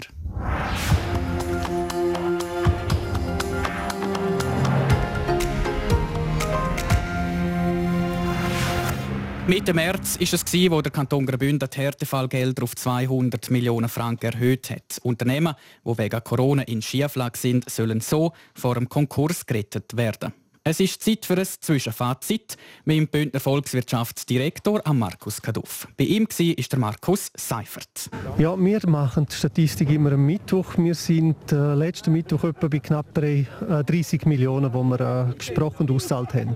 Mitte 9.47 9.73
März 9.73 10.17
ist 10.17 10.35
es 10.35 10.45
wo 10.71 10.83
der 10.83 10.93
Kanton 10.93 11.25
Graubünden 11.25 11.71
die 11.71 11.79
Härtefallgelder 11.79 12.63
auf 12.63 12.77
200 12.77 13.51
Millionen 13.51 13.89
Franken 13.89 14.35
erhöht 14.35 14.69
hat. 14.69 14.99
Unternehmen, 15.03 15.55
die 15.83 15.97
wegen 15.97 16.23
Corona 16.23 16.63
in 16.65 16.83
Schieflage 16.83 17.39
sind, 17.39 17.71
sollen 17.71 18.03
so 18.03 18.35
vor 18.55 18.75
dem 18.75 18.87
Konkurs 18.87 19.47
gerettet 19.47 19.97
werden. 19.97 20.35
Es 20.71 20.79
ist 20.79 21.03
Zeit 21.03 21.27
für 21.27 21.37
ein 21.37 21.45
Zwischenfazit 21.45 22.57
mit 22.85 22.97
dem 22.97 23.09
Bündner 23.09 23.41
Volkswirtschaftsdirektor 23.41 24.81
Markus 24.93 25.43
Kaduff. 25.43 25.89
Bei 25.97 26.05
ihm 26.05 26.29
war 26.29 26.55
der 26.55 26.79
Markus 26.79 27.33
Seifert. 27.37 28.09
Ja, 28.39 28.57
wir 28.57 28.79
machen 28.87 29.27
die 29.29 29.35
Statistik 29.35 29.91
immer 29.91 30.13
am 30.13 30.25
Mittwoch. 30.25 30.79
Wir 30.79 30.95
sind 30.95 31.51
äh, 31.51 31.75
letzten 31.75 32.13
Mittwoch 32.13 32.45
etwa 32.45 32.69
bei 32.69 32.79
knapp 32.79 33.13
3, 33.15 33.27
äh, 33.69 33.85
30 33.85 34.27
Millionen, 34.27 34.71
die 34.71 34.79
wir 34.79 35.01
äh, 35.01 35.35
gesprochen 35.35 35.89
und 35.89 35.91
auszahlt 35.91 36.35
haben. 36.35 36.55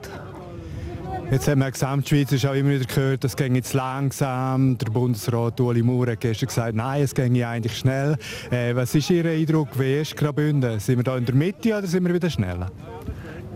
Jetzt 1.32 1.48
haben 1.48 1.58
wir 1.58 1.72
Gesamtschweiz 1.72 2.44
auch 2.44 2.54
immer 2.54 2.70
wieder 2.70 2.84
gehört, 2.84 3.24
es 3.24 3.34
ginge 3.34 3.56
jetzt 3.56 3.72
langsam. 3.72 4.78
Der 4.78 4.92
Bundesrat 4.92 5.60
Ueli 5.60 5.82
Maurer 5.82 6.12
hat 6.12 6.20
gestern 6.20 6.46
gesagt, 6.46 6.76
nein, 6.76 7.02
es 7.02 7.16
ginge 7.16 7.48
eigentlich 7.48 7.76
schnell. 7.76 8.16
Äh, 8.52 8.76
was 8.76 8.94
ist 8.94 9.10
Ihr 9.10 9.24
Eindruck? 9.24 9.76
Wie 9.76 10.00
ist 10.00 10.16
Graubünden? 10.16 10.78
Sind 10.78 10.98
wir 10.98 11.02
da 11.02 11.16
in 11.16 11.24
der 11.24 11.34
Mitte 11.34 11.76
oder 11.76 11.88
sind 11.88 12.06
wir 12.06 12.14
wieder 12.14 12.30
schneller? 12.30 12.70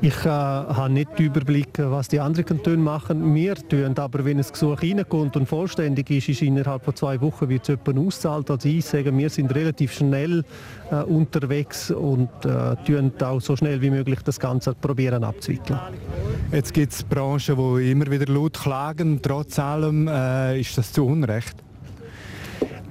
Ich 0.00 0.24
äh, 0.24 0.28
habe 0.28 0.90
nicht 0.90 1.18
den 1.18 1.26
Überblick, 1.26 1.70
was 1.78 2.06
die 2.06 2.20
anderen 2.20 2.46
Kantone 2.46 2.76
machen. 2.76 3.34
Wir 3.34 3.56
tun 3.56 3.98
aber, 3.98 4.24
wenn 4.24 4.38
ein 4.38 4.46
Gesuch 4.48 4.80
reinkommt 4.80 5.36
und 5.36 5.46
vollständig 5.46 6.08
ist, 6.10 6.28
ist 6.28 6.40
innerhalb 6.42 6.84
von 6.84 6.94
zwei 6.94 7.20
Wochen 7.20 7.48
wird 7.48 7.68
es 7.68 7.76
jemand 7.84 8.06
auszahlt. 8.06 8.48
Also 8.48 8.68
ich 8.68 8.84
sage, 8.84 9.16
wir 9.16 9.28
sind 9.28 9.52
relativ 9.52 9.92
schnell 9.92 10.44
äh, 10.92 11.02
unterwegs 11.02 11.90
und 11.90 12.28
äh, 12.44 12.76
tun 12.86 13.12
auch 13.20 13.40
so 13.40 13.56
schnell 13.56 13.82
wie 13.82 13.90
möglich 13.90 14.20
das 14.24 14.38
Ganze 14.38 14.72
probieren 14.74 15.24
abzuwickeln. 15.24 15.80
Jetzt 16.52 16.72
gibt 16.74 16.92
es 16.92 17.02
Branchen, 17.02 17.56
die 17.56 17.90
immer 17.90 18.08
wieder 18.08 18.32
laut 18.32 18.56
klagen. 18.56 19.20
Trotz 19.20 19.58
allem 19.58 20.06
äh, 20.06 20.60
ist 20.60 20.78
das 20.78 20.92
zu 20.92 21.06
Unrecht. 21.06 21.56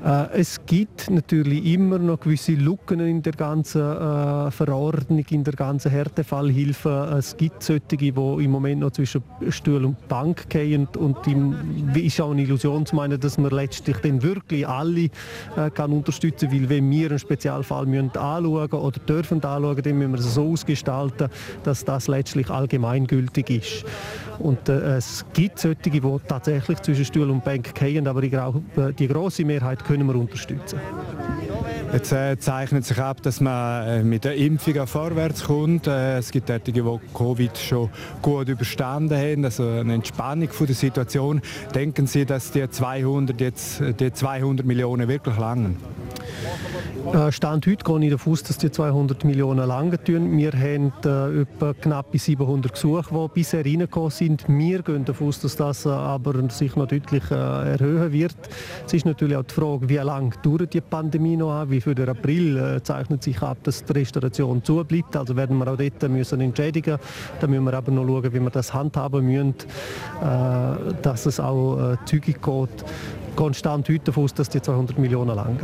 Äh, 0.05 0.39
es 0.39 0.63
gibt 0.65 1.09
natürlich 1.09 1.65
immer 1.73 1.97
noch 1.97 2.19
gewisse 2.19 2.53
Lücken 2.53 2.99
in 2.99 3.21
der 3.23 3.33
ganzen 3.33 3.81
äh, 3.81 4.51
Verordnung, 4.51 5.25
in 5.31 5.43
der 5.43 5.53
ganzen 5.53 5.91
Härtefallhilfe. 5.91 7.15
Es 7.17 7.35
gibt 7.35 7.63
solche, 7.63 7.97
die 7.97 8.09
im 8.09 8.51
Moment 8.51 8.81
noch 8.81 8.91
zwischen 8.91 9.23
Stuhl 9.49 9.85
und 9.85 10.07
Bank 10.07 10.49
gehen 10.49 10.87
und 10.97 11.17
es 11.25 11.97
ist 11.97 12.21
auch 12.21 12.31
eine 12.31 12.43
Illusion 12.43 12.85
zu 12.85 12.95
meinen, 12.95 13.19
dass 13.19 13.37
man 13.37 13.51
letztlich 13.51 13.97
dann 13.97 14.21
wirklich 14.21 14.67
alle 14.67 15.05
äh, 15.55 15.69
kann 15.73 15.91
unterstützen 15.91 16.49
kann, 16.49 16.61
weil 16.61 16.69
wenn 16.69 16.91
wir 16.91 17.09
einen 17.09 17.19
Spezialfall 17.19 17.85
müssen 17.87 18.15
anschauen 18.15 18.71
oder 18.71 18.99
dürfen 18.99 19.43
anschauen, 19.43 19.81
dann 19.81 19.97
müssen 19.97 20.11
wir 20.11 20.19
es 20.19 20.33
so 20.35 20.51
ausgestalten, 20.51 21.29
dass 21.63 21.83
das 21.83 22.07
letztlich 22.07 22.49
allgemeingültig 22.49 23.49
ist. 23.49 23.85
Und 24.39 24.69
es 24.69 25.25
gibt 25.33 25.57
solche, 25.57 25.89
die 25.89 26.01
tatsächlich 26.27 26.79
zwischen 26.83 27.05
Stuhl 27.05 27.31
und 27.31 27.43
Bank 27.43 27.73
gehen, 27.73 28.07
aber 28.07 28.21
ich 28.21 28.29
glaube, 28.29 28.61
die 28.97 29.07
große 29.07 29.43
Mehrheit 29.43 29.83
können 29.87 30.07
wir 30.07 30.15
unterstützen. 30.15 30.79
Jetzt 31.93 32.11
äh, 32.11 32.37
zeichnet 32.37 32.85
sich 32.85 32.99
ab, 32.99 33.21
dass 33.21 33.39
man 33.39 33.87
äh, 33.87 34.03
mit 34.03 34.25
der 34.25 34.35
Impfung 34.35 34.85
vorwärts 34.85 35.45
kommt. 35.45 35.87
Äh, 35.87 36.17
es 36.17 36.31
gibt 36.31 36.47
solche, 36.47 36.71
die 36.73 36.83
Covid 37.13 37.57
schon 37.57 37.89
gut 38.21 38.49
überstanden 38.49 39.17
haben, 39.17 39.45
also 39.45 39.67
eine 39.67 39.93
Entspannung 39.93 40.49
von 40.49 40.67
der 40.67 40.75
Situation. 40.75 41.41
Denken 41.73 42.05
Sie, 42.05 42.25
dass 42.25 42.51
die 42.51 42.69
200, 42.69 43.39
jetzt, 43.39 43.81
die 43.99 44.11
200 44.11 44.65
Millionen 44.65 45.07
wirklich 45.07 45.37
langen? 45.37 45.77
Äh, 47.13 47.31
Stand 47.31 47.65
heute 47.67 47.83
gehe 47.85 48.03
ich 48.05 48.11
davon 48.11 48.33
aus, 48.33 48.43
dass 48.43 48.57
die 48.57 48.69
200 48.69 49.23
Millionen 49.23 49.65
lange 49.65 50.03
tun. 50.03 50.37
Wir 50.37 50.51
haben 50.51 50.91
äh, 51.05 51.41
etwa 51.41 51.73
knapp 51.73 52.07
700 52.13 52.73
Gesuche, 52.73 53.05
die 53.11 53.27
bisher 53.33 53.63
reingekommen 53.63 54.09
sind. 54.09 54.45
Wir 54.49 54.81
gehen 54.81 55.05
davon 55.05 55.29
aus, 55.29 55.39
dass 55.39 55.55
das 55.55 55.85
äh, 55.85 55.89
aber 55.89 56.49
sich 56.49 56.75
noch 56.75 56.87
deutlich 56.87 57.23
äh, 57.31 57.35
erhöhen 57.35 58.11
wird. 58.11 58.35
Es 58.85 58.93
ist 58.93 59.05
natürlich 59.05 59.37
auch 59.37 59.43
die 59.43 59.53
Frage, 59.53 59.76
wie 59.81 59.95
lange 59.95 60.31
dauert 60.43 60.73
die 60.73 60.81
Pandemie 60.81 61.37
noch 61.37 61.51
an. 61.51 61.69
Wie 61.69 61.81
für 61.81 61.95
den 61.95 62.09
April 62.09 62.57
äh, 62.57 62.83
zeichnet 62.83 63.23
sich 63.23 63.41
ab, 63.41 63.57
dass 63.63 63.83
die 63.83 63.93
Restauration 63.93 64.63
zubleibt. 64.63 65.15
Also 65.15 65.35
werden 65.35 65.57
wir 65.57 65.67
auch 65.67 65.77
dort 65.77 66.09
müssen 66.09 66.41
entschädigen. 66.41 66.97
Da 67.39 67.47
müssen 67.47 67.65
wir 67.65 67.73
aber 67.73 67.91
noch 67.91 68.05
schauen, 68.05 68.33
wie 68.33 68.39
wir 68.39 68.49
das 68.49 68.73
handhaben 68.73 69.25
müssen, 69.25 69.55
äh, 70.21 70.93
dass 71.01 71.25
es 71.25 71.39
auch 71.39 71.93
äh, 71.93 71.97
zügig 72.05 72.41
geht. 72.41 72.85
Konstant 73.35 73.87
heute 73.89 74.05
davon 74.05 74.29
dass 74.35 74.49
die 74.49 74.61
200 74.61 74.97
Millionen 74.97 75.35
langen. 75.35 75.59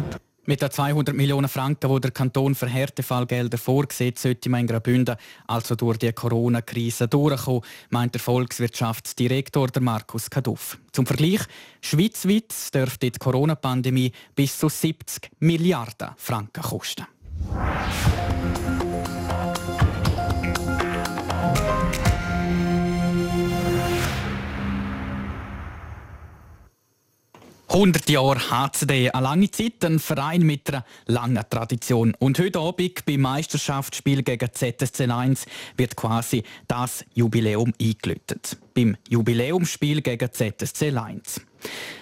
Mit 0.45 0.61
den 0.61 0.69
200 0.69 1.15
Millionen 1.15 1.47
Franken, 1.47 1.89
die 1.89 2.01
der 2.01 2.11
Kanton 2.11 2.53
für 2.53 2.67
Härtefallgelder 2.67 3.57
vorsieht, 3.57 4.19
sollte 4.19 4.49
man 4.49 4.59
in 4.59 4.67
Graubünden 4.67 5.15
also 5.47 5.75
durch 5.75 5.99
die 5.99 6.11
Corona-Krise 6.11 7.07
durchkommen, 7.07 7.61
meint 7.91 8.13
der 8.13 8.19
Volkswirtschaftsdirektor 8.19 9.69
Markus 9.79 10.29
Kaduff. 10.29 10.77
Zum 10.91 11.05
Vergleich, 11.05 11.39
schweizweit 11.79 12.53
dürfte 12.75 13.09
die 13.09 13.19
Corona-Pandemie 13.19 14.11
bis 14.35 14.57
zu 14.57 14.67
70 14.67 15.31
Milliarden 15.39 16.09
Franken 16.17 16.61
kosten. 16.61 17.05
100 27.73 28.07
Jahre 28.07 28.51
HCD, 28.51 29.09
eine 29.09 29.23
lange 29.23 29.49
Zeit, 29.49 29.83
ein 29.83 29.97
Verein 29.97 30.43
mit 30.43 30.69
einer 30.69 30.85
langen 31.07 31.43
Tradition. 31.49 32.13
Und 32.19 32.37
heute 32.37 32.59
Abend 32.59 33.03
beim 33.03 33.21
Meisterschaftsspiel 33.21 34.21
gegen 34.21 34.47
ZSC 34.53 35.09
1 35.09 35.47
wird 35.75 35.95
quasi 35.95 36.43
das 36.67 37.03
Jubiläum 37.15 37.73
eingeläutet. 37.81 38.57
Beim 38.75 38.95
Jubiläumsspiel 39.09 40.03
gegen 40.03 40.31
ZSC 40.31 40.95
1. 40.95 41.41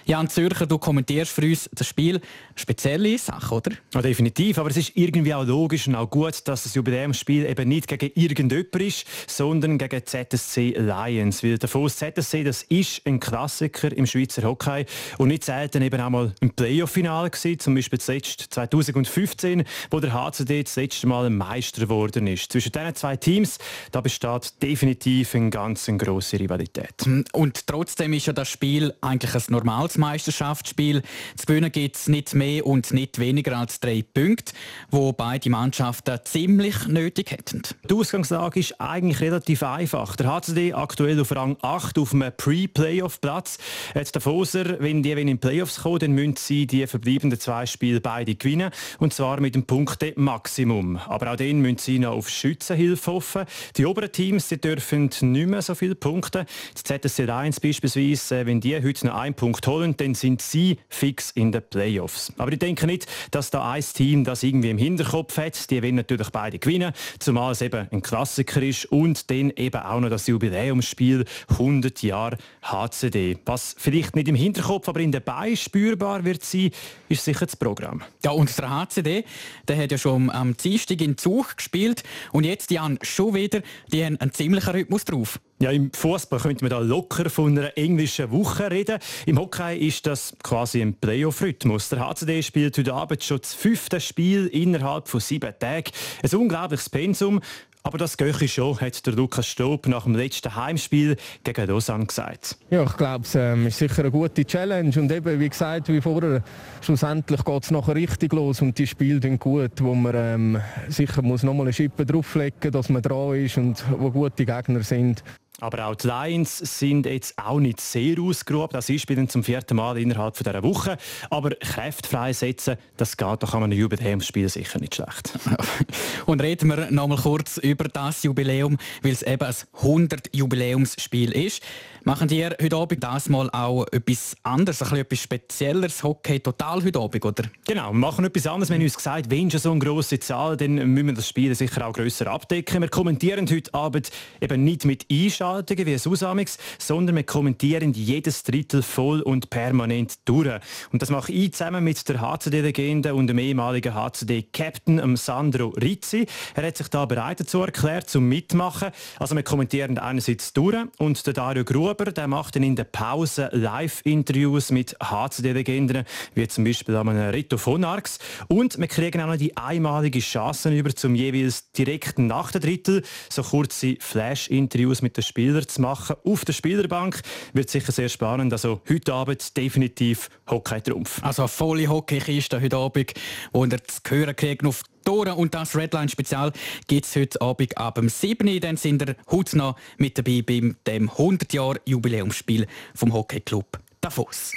Jan 0.06 0.30
Zürcher, 0.30 0.66
du 0.66 0.78
kommentierst 0.78 1.32
für 1.32 1.42
uns 1.44 1.70
das 1.74 1.88
Spiel. 1.88 2.20
Spezielle 2.56 3.18
Sache, 3.18 3.56
oder? 3.56 3.72
Ja, 3.94 4.02
definitiv, 4.02 4.58
aber 4.58 4.70
es 4.70 4.78
ist 4.78 4.92
irgendwie 4.96 5.34
auch 5.34 5.46
logisch 5.46 5.88
und 5.88 5.96
auch 5.96 6.10
gut, 6.10 6.48
dass 6.48 6.64
das 6.64 6.76
Jubiläumsspiel 6.76 7.46
eben 7.46 7.70
nicht 7.70 7.88
gegen 7.88 8.12
irgendjemand 8.16 8.76
ist, 8.76 9.06
sondern 9.28 9.78
gegen 9.78 10.06
ZSC 10.06 10.76
Lions. 10.78 11.44
Weil 11.44 11.58
der 11.58 11.70
Fuss 11.70 11.98
ZSC, 11.98 12.44
das 12.44 12.64
ist 12.64 13.06
ein 13.06 13.20
Klassiker 13.20 13.96
im 13.96 14.06
Schweizer 14.06 14.44
Hockey 14.44 14.86
und 15.18 15.30
nicht 15.30 15.46
selten 15.46 15.82
eben 15.82 16.02
auch 16.02 16.10
mal 16.10 16.34
im 16.42 16.52
Playoff-Finale 16.52 17.30
gewesen, 17.30 17.60
zum 17.60 17.76
Beispiel 17.76 18.00
zuletzt 18.00 18.48
2015, 18.50 19.64
wo 19.92 20.00
der 20.00 20.14
HCD 20.14 20.64
das 20.64 20.76
letzte 20.76 21.08
Mal 21.08 21.30
Meister 21.30 21.82
geworden 21.82 22.28
ist. 22.28 22.52
Zwischen 22.52 22.72
diesen 22.72 22.96
zwei 22.96 23.16
Teams, 23.18 23.60
da 23.92 24.02
besteht 24.02 24.62
definitiv 24.62 25.36
eine 25.36 25.52
ganz 25.52 25.90
grosse 25.98 26.40
Rivalität. 26.40 27.08
Und 27.32 27.68
trotzdem 27.68 28.14
ist 28.14 28.26
ja 28.26 28.34
das 28.34 28.50
Spiel 28.50 28.94
eigentlich 29.02 29.34
ein 29.34 29.51
normales 29.52 29.98
Meisterschaftsspiel. 29.98 31.02
Zu 31.36 31.46
gewinnen 31.46 31.72
gibt 31.72 31.96
es 31.96 32.08
nicht 32.08 32.34
mehr 32.34 32.66
und 32.66 32.92
nicht 32.92 33.20
weniger 33.20 33.58
als 33.58 33.80
drei 33.80 34.04
Punkte, 34.14 34.54
wo 34.90 35.12
beide 35.14 35.50
Mannschaften 35.50 36.20
ziemlich 36.24 36.88
nötig 36.88 37.32
hätten. 37.32 37.64
Die 37.90 37.94
Ausgangslage 37.94 38.60
ist 38.60 38.80
eigentlich 38.80 39.22
relativ 39.22 39.64
einfach. 39.64 40.16
Der 40.16 40.28
HCD 40.28 40.74
aktuell 40.74 41.20
auf 41.20 41.36
Rang 41.36 41.58
8 41.62 41.98
auf 42.00 42.14
einem 42.14 42.32
Pre-Playoff-Platz. 42.36 43.58
Jetzt 43.94 44.16
der 44.16 44.22
Foser, 44.22 44.80
wenn 44.80 45.04
die 45.04 45.12
in 45.12 45.40
Playoffs 45.40 45.82
kommen, 45.82 46.00
dann 46.00 46.12
müssen 46.14 46.36
sie 46.38 46.68
die 46.68 46.88
verbleibenden 46.88 47.40
zwei 47.40 47.66
Spiele 47.66 48.02
beide 48.02 48.36
gewinnen. 48.36 48.72
Und 49.00 49.14
zwar 49.14 49.40
mit 49.42 49.56
dem 49.56 49.66
Punkte-Maximum. 49.66 50.98
Aber 50.98 51.32
auch 51.32 51.36
dann 51.36 51.60
müssen 51.60 51.78
sie 51.78 52.00
noch 52.00 52.16
auf 52.16 52.30
Schützenhilfe 52.30 53.12
hoffen. 53.12 53.46
Die 53.76 53.86
oberen 53.86 54.12
Teams 54.12 54.48
die 54.48 54.60
dürfen 54.60 55.10
nicht 55.22 55.48
mehr 55.48 55.62
so 55.62 55.76
viele 55.76 55.96
Punkte. 55.96 56.46
Das 56.74 56.84
ZSC 56.84 57.30
1 57.30 57.60
beispielsweise, 57.60 58.46
wenn 58.46 58.62
die 58.62 58.76
heute 58.82 59.08
noch 59.08 59.16
einen 59.16 59.36
Punkt 59.42 59.66
holen, 59.66 59.98
dann 59.98 60.14
sind 60.14 60.40
sie 60.40 60.78
fix 60.88 61.32
in 61.32 61.52
den 61.52 61.64
Playoffs. 61.68 62.32
Aber 62.38 62.52
ich 62.52 62.60
denke 62.60 62.86
nicht, 62.86 63.08
dass 63.32 63.50
da 63.50 63.72
ein 63.72 63.82
Team 63.82 64.24
das 64.24 64.44
irgendwie 64.44 64.70
im 64.70 64.78
Hinterkopf 64.78 65.36
hat. 65.36 65.72
Die 65.72 65.82
werden 65.82 65.96
natürlich 65.96 66.30
beide 66.30 66.60
gewinnen, 66.60 66.94
zumal 67.18 67.54
es 67.54 67.62
eben 67.64 67.88
ein 67.92 68.04
Klassiker 68.04 68.62
ist 68.62 68.86
und 68.86 69.32
dann 69.32 69.50
eben 69.56 69.82
auch 69.82 70.00
noch 70.00 70.10
das 70.10 70.28
Jubiläumsspiel 70.28 71.26
100 71.50 72.04
Jahre 72.04 72.38
HCD. 72.62 73.40
Was 73.48 73.76
vielleicht 73.80 74.16
nicht 74.16 74.28
im 74.28 74.36
Hinterkopf, 74.36 74.88
aber 74.88 75.00
in 75.00 75.12
den 75.12 75.24
Beinen 75.24 75.58
spürbar 75.58 76.24
wird 76.24 76.44
sein, 76.44 76.70
ist 77.10 77.26
sicher 77.26 77.48
das 77.48 77.56
Programm. 77.56 78.04
Ja, 78.24 78.32
und 78.32 78.56
HCD, 78.56 79.26
der 79.68 79.78
hat 79.78 79.92
ja 79.92 79.98
schon 79.98 80.30
am 80.30 80.56
Dienstag 80.56 81.02
in 81.02 81.18
Zug 81.18 81.58
gespielt 81.58 82.04
und 82.32 82.44
jetzt 82.44 82.70
Jan 82.70 83.00
schon 83.02 83.34
wieder, 83.34 83.62
die 83.92 84.06
haben 84.06 84.18
einen 84.18 84.34
ziemlichen 84.34 84.70
Rhythmus 84.70 85.04
drauf. 85.04 85.40
Ja, 85.62 85.70
im 85.70 85.94
Fußball 85.94 86.40
könnte 86.40 86.64
man 86.64 86.72
da 86.72 86.80
locker 86.80 87.30
von 87.30 87.56
einer 87.56 87.78
englischen 87.78 88.32
Woche 88.32 88.72
reden. 88.72 88.98
Im 89.28 89.38
Hockey 89.38 89.78
ist 89.78 90.08
das 90.08 90.34
quasi 90.42 90.82
ein 90.82 90.96
Playoff-Rhythmus. 90.96 91.90
Der 91.90 92.00
HCD 92.00 92.42
spielt 92.42 92.80
heute 92.80 92.92
Abend 92.92 93.24
schon 93.24 93.40
das 93.40 93.54
fünfte 93.54 94.02
Spiel 94.02 94.48
innerhalb 94.48 95.08
von 95.08 95.20
sieben 95.20 95.54
Tagen. 95.60 95.92
Ein 96.24 96.40
unglaubliches 96.40 96.90
Pensum. 96.90 97.42
Aber 97.84 98.00
das 98.00 98.18
gehe 98.18 98.34
schon, 98.48 98.80
hat 98.80 99.06
der 99.06 99.14
Lukas 99.14 99.48
Stob 99.48 99.88
nach 99.88 100.04
dem 100.04 100.16
letzten 100.16 100.56
Heimspiel 100.56 101.16
gegen 101.44 101.68
Lausanne 101.68 102.06
gesagt. 102.06 102.58
Ja, 102.70 102.84
ich 102.84 102.96
glaube, 102.96 103.26
es 103.26 103.34
ähm, 103.34 103.68
ist 103.68 103.80
sicher 103.80 104.00
eine 104.00 104.12
gute 104.12 104.46
Challenge 104.46 105.00
und 105.00 105.12
eben, 105.12 105.40
wie 105.40 105.50
gesagt, 105.50 105.90
wie 105.90 106.00
vorher, 106.00 106.44
schlussendlich 106.82 107.44
geht 107.44 107.64
es 107.64 107.72
nachher 107.72 107.96
richtig 107.96 108.34
los 108.34 108.62
und 108.62 108.78
die 108.78 108.86
Spiele 108.86 109.20
sind 109.20 109.40
gut, 109.40 109.82
wo 109.82 109.96
man 109.96 110.14
ähm, 110.16 110.62
sicher 110.90 111.24
muss 111.24 111.42
noch 111.42 111.56
mal 111.56 111.64
eine 111.64 111.74
Schippe 111.74 112.06
drauflegen, 112.06 112.72
dass 112.72 112.90
man 112.90 113.02
dran 113.02 113.36
ist 113.36 113.58
und 113.58 113.84
wo 113.98 114.12
gute 114.12 114.46
Gegner 114.46 114.84
sind. 114.84 115.24
Aber 115.62 115.86
auch 115.86 115.96
die 115.96 116.08
Lions 116.08 116.58
sind 116.58 117.06
jetzt 117.06 117.38
auch 117.38 117.60
nicht 117.60 117.80
sehr 117.80 118.20
ausgeruht. 118.20 118.74
Das 118.74 118.90
ist 118.90 119.02
spielen 119.02 119.30
zum 119.30 119.44
vierten 119.44 119.78
Mal 119.78 119.96
innerhalb 120.00 120.36
von 120.36 120.44
dieser 120.44 120.64
Woche. 120.64 120.98
Aber 121.30 121.52
Kräfte 121.52 122.10
freisetzen, 122.10 122.78
das 122.98 123.16
geht 123.16 123.44
doch 123.44 123.54
an 123.54 123.64
einem 123.64 123.78
Jubiläumsspiel 123.78 124.50
sicher 124.50 124.80
nicht 124.80 124.96
schlecht. 124.96 125.38
Und 126.26 126.42
reden 126.42 126.68
wir 126.68 126.90
noch 126.90 127.08
mal 127.08 127.18
kurz 127.18 127.58
über 127.58 127.84
das 127.84 128.24
Jubiläum, 128.24 128.80
weil 129.04 129.12
es 129.12 129.22
eben 129.22 129.44
ein 129.44 129.54
100 129.78 130.36
Jubiläumsspiel 130.36 131.32
ist. 131.32 131.62
Machen 132.04 132.28
die 132.28 132.44
heute 132.44 132.76
Abend 132.76 133.04
das 133.04 133.30
mal 133.30 133.48
auch 133.52 133.86
etwas 133.92 134.36
anderes, 134.42 134.82
ein 134.82 134.86
bisschen 134.86 134.98
etwas 134.98 135.20
Spezielleres, 135.20 136.04
Hockey 136.04 136.40
total 136.40 136.84
heute 136.84 137.00
Abend, 137.00 137.24
oder? 137.24 137.44
Genau, 137.64 137.92
wir 137.92 138.00
machen 138.00 138.26
etwas 138.26 138.48
anderes. 138.48 138.70
Wir 138.70 138.78
haben 138.78 138.84
uns 138.84 138.98
gesagt, 138.98 139.30
wenn 139.30 139.52
schon 139.52 139.60
so 139.60 139.70
eine 139.70 139.82
grosse 139.82 140.20
Zahl, 140.20 140.58
dann 140.58 140.74
müssen 140.74 141.06
wir 141.06 141.14
das 141.14 141.30
Spiel 141.30 141.54
sicher 141.54 141.86
auch 141.86 141.94
grösser 141.94 142.26
abdecken. 142.26 142.82
Wir 142.82 142.90
kommentieren 142.90 143.48
heute 143.48 143.72
Abend 143.76 144.10
eben 144.42 144.64
nicht 144.64 144.84
mit 144.84 145.06
Einschaltungen 145.12 145.86
wie 145.86 145.96
Susamix, 146.00 146.58
sondern 146.80 147.18
wir 147.18 147.24
kommentieren 147.24 147.94
jedes 147.94 148.42
Drittel 148.42 148.82
voll 148.82 149.22
und 149.22 149.52
permanent 149.52 150.16
durch. 150.26 150.60
Und 150.92 151.04
das 151.04 151.12
mache 151.12 151.32
ich 151.32 151.54
zusammen 151.54 151.84
mit 151.84 152.10
der 152.10 152.20
HCD-Legende 152.20 153.14
und 153.14 153.28
dem 153.28 153.38
ehemaligen 153.38 153.94
HCD-Captain 153.94 155.16
Sandro 155.18 155.68
Rizzi. 155.68 156.26
Er 156.56 156.66
hat 156.66 156.78
sich 156.78 156.88
da 156.88 157.06
bereit 157.06 157.42
dazu 157.42 157.62
erklärt, 157.62 158.10
zum 158.10 158.28
Mitmachen. 158.28 158.90
Also 159.20 159.36
wir 159.36 159.44
kommentieren 159.44 160.00
einerseits 160.00 160.52
durch 160.54 160.78
und 160.98 161.28
der 161.28 161.34
Dario 161.34 161.64
Gruber 161.64 161.91
Gruber, 161.92 162.12
der 162.12 162.28
macht 162.28 162.56
in 162.56 162.76
der 162.76 162.86
Pause 162.86 163.50
Live-Interviews 163.52 164.72
mit 164.72 164.96
HCD-Legenden, 165.04 166.06
wie 166.36 166.48
zum 166.48 166.64
Beispiel 166.64 166.96
an 166.96 167.10
Rito 167.10 167.58
von 167.58 167.84
Arx. 167.84 168.18
Und 168.48 168.78
wir 168.78 168.88
kriegen 168.88 169.22
auch 169.22 169.28
noch 169.28 169.36
die 169.36 169.58
einmalige 169.58 170.20
Chance 170.20 170.74
über, 170.74 170.96
zum 170.96 171.16
jeweils 171.16 171.70
direkt 171.74 172.18
nach 172.18 172.54
der 172.54 172.62
Drittel 172.62 173.04
so 173.30 173.44
kurze 173.44 173.98
Flash-Interviews 174.00 175.02
mit 175.02 175.18
den 175.18 175.24
Spielern 175.24 175.68
zu 175.68 175.82
machen. 175.82 176.16
Auf 176.24 176.46
der 176.46 176.54
Spielerbank 176.54 177.22
wird 177.52 177.70
sicher 177.70 177.92
sehr 177.92 178.08
spannend. 178.08 178.54
Also 178.54 178.82
heute 178.88 179.14
Abend 179.14 179.58
definitiv 179.58 180.30
Hockey-Trumpf. 180.50 181.22
Also 181.24 181.46
volle 181.48 181.90
Hockeykiste 181.90 182.62
heute 182.62 182.78
Abend, 182.78 183.14
wo 183.52 183.66
ihr 183.66 183.84
zu 183.84 184.00
hören 184.10 184.36
kriegt 184.38 184.66
auf 184.66 184.84
Tore 185.04 185.36
und 185.36 185.54
das 185.54 185.76
Redline 185.76 186.10
Spezial 186.10 186.52
gibt 186.88 187.06
es 187.06 187.16
heute 187.16 187.42
Abend 187.42 187.78
ab 187.78 187.96
dem 187.96 188.10
7. 188.10 188.60
Dann 188.60 188.78
sind 188.78 189.02
ihr 189.02 189.16
heute 189.30 189.58
noch 189.58 189.76
mit 189.98 190.18
dabei 190.18 190.44
beim 190.46 190.76
dem 190.88 191.10
100 191.10 191.54
Jahr 191.54 191.76
Jubiläumsspiel 191.86 192.68
vom 192.96 193.14
Hockeyclub 193.14 193.80
Davos. 194.02 194.52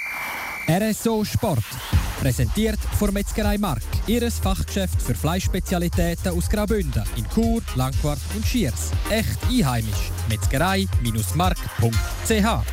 RSO 0.67 1.23
Sport. 1.23 1.63
Präsentiert 2.19 2.79
von 2.97 3.13
Metzgerei 3.13 3.59
Mark. 3.59 3.83
Ihres 4.07 4.39
Fachgeschäft 4.39 4.99
für 4.99 5.13
Fleischspezialitäten 5.13 6.31
aus 6.31 6.49
Graubünden 6.49 7.03
in 7.15 7.29
Chur, 7.29 7.61
Langquart 7.75 8.19
und 8.35 8.43
Schiers. 8.45 8.91
Echt 9.11 9.37
einheimisch. 9.43 10.09
Metzgerei-mark.ch 10.29 12.65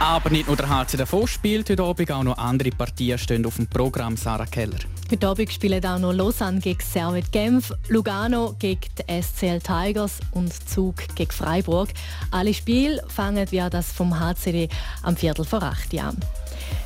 aber 0.00 0.30
nicht 0.30 0.48
nur 0.48 0.56
der 0.56 0.68
HC 0.68 0.96
Davos 0.96 1.30
spielt 1.30 1.70
heute 1.70 1.82
Abend, 1.82 2.10
auch 2.10 2.24
noch 2.24 2.36
andere 2.36 2.70
Partien 2.70 3.16
stehen 3.16 3.46
auf 3.46 3.56
dem 3.56 3.68
Programm, 3.68 4.16
Sarah 4.16 4.46
Keller. 4.46 4.80
Heute 5.10 5.28
Abend 5.28 5.52
spielen 5.52 5.84
auch 5.84 5.98
noch 5.98 6.12
Lausanne 6.12 6.60
gegen 6.60 6.80
Servet 6.80 7.30
Genf, 7.30 7.72
Lugano 7.88 8.54
gegen 8.58 8.80
die 8.98 9.22
SCL 9.22 9.60
Tigers 9.60 10.18
und 10.32 10.52
Zug 10.68 10.96
gegen 11.14 11.30
Freiburg. 11.30 11.90
Alle 12.30 12.54
Spiele 12.54 13.04
fangen 13.08 13.50
wie 13.50 13.62
das 13.70 13.92
vom 13.92 14.18
HCD 14.18 14.68
am 15.02 15.16
Viertel 15.16 15.44
vor 15.44 15.62
acht 15.62 15.94
an. 15.98 16.16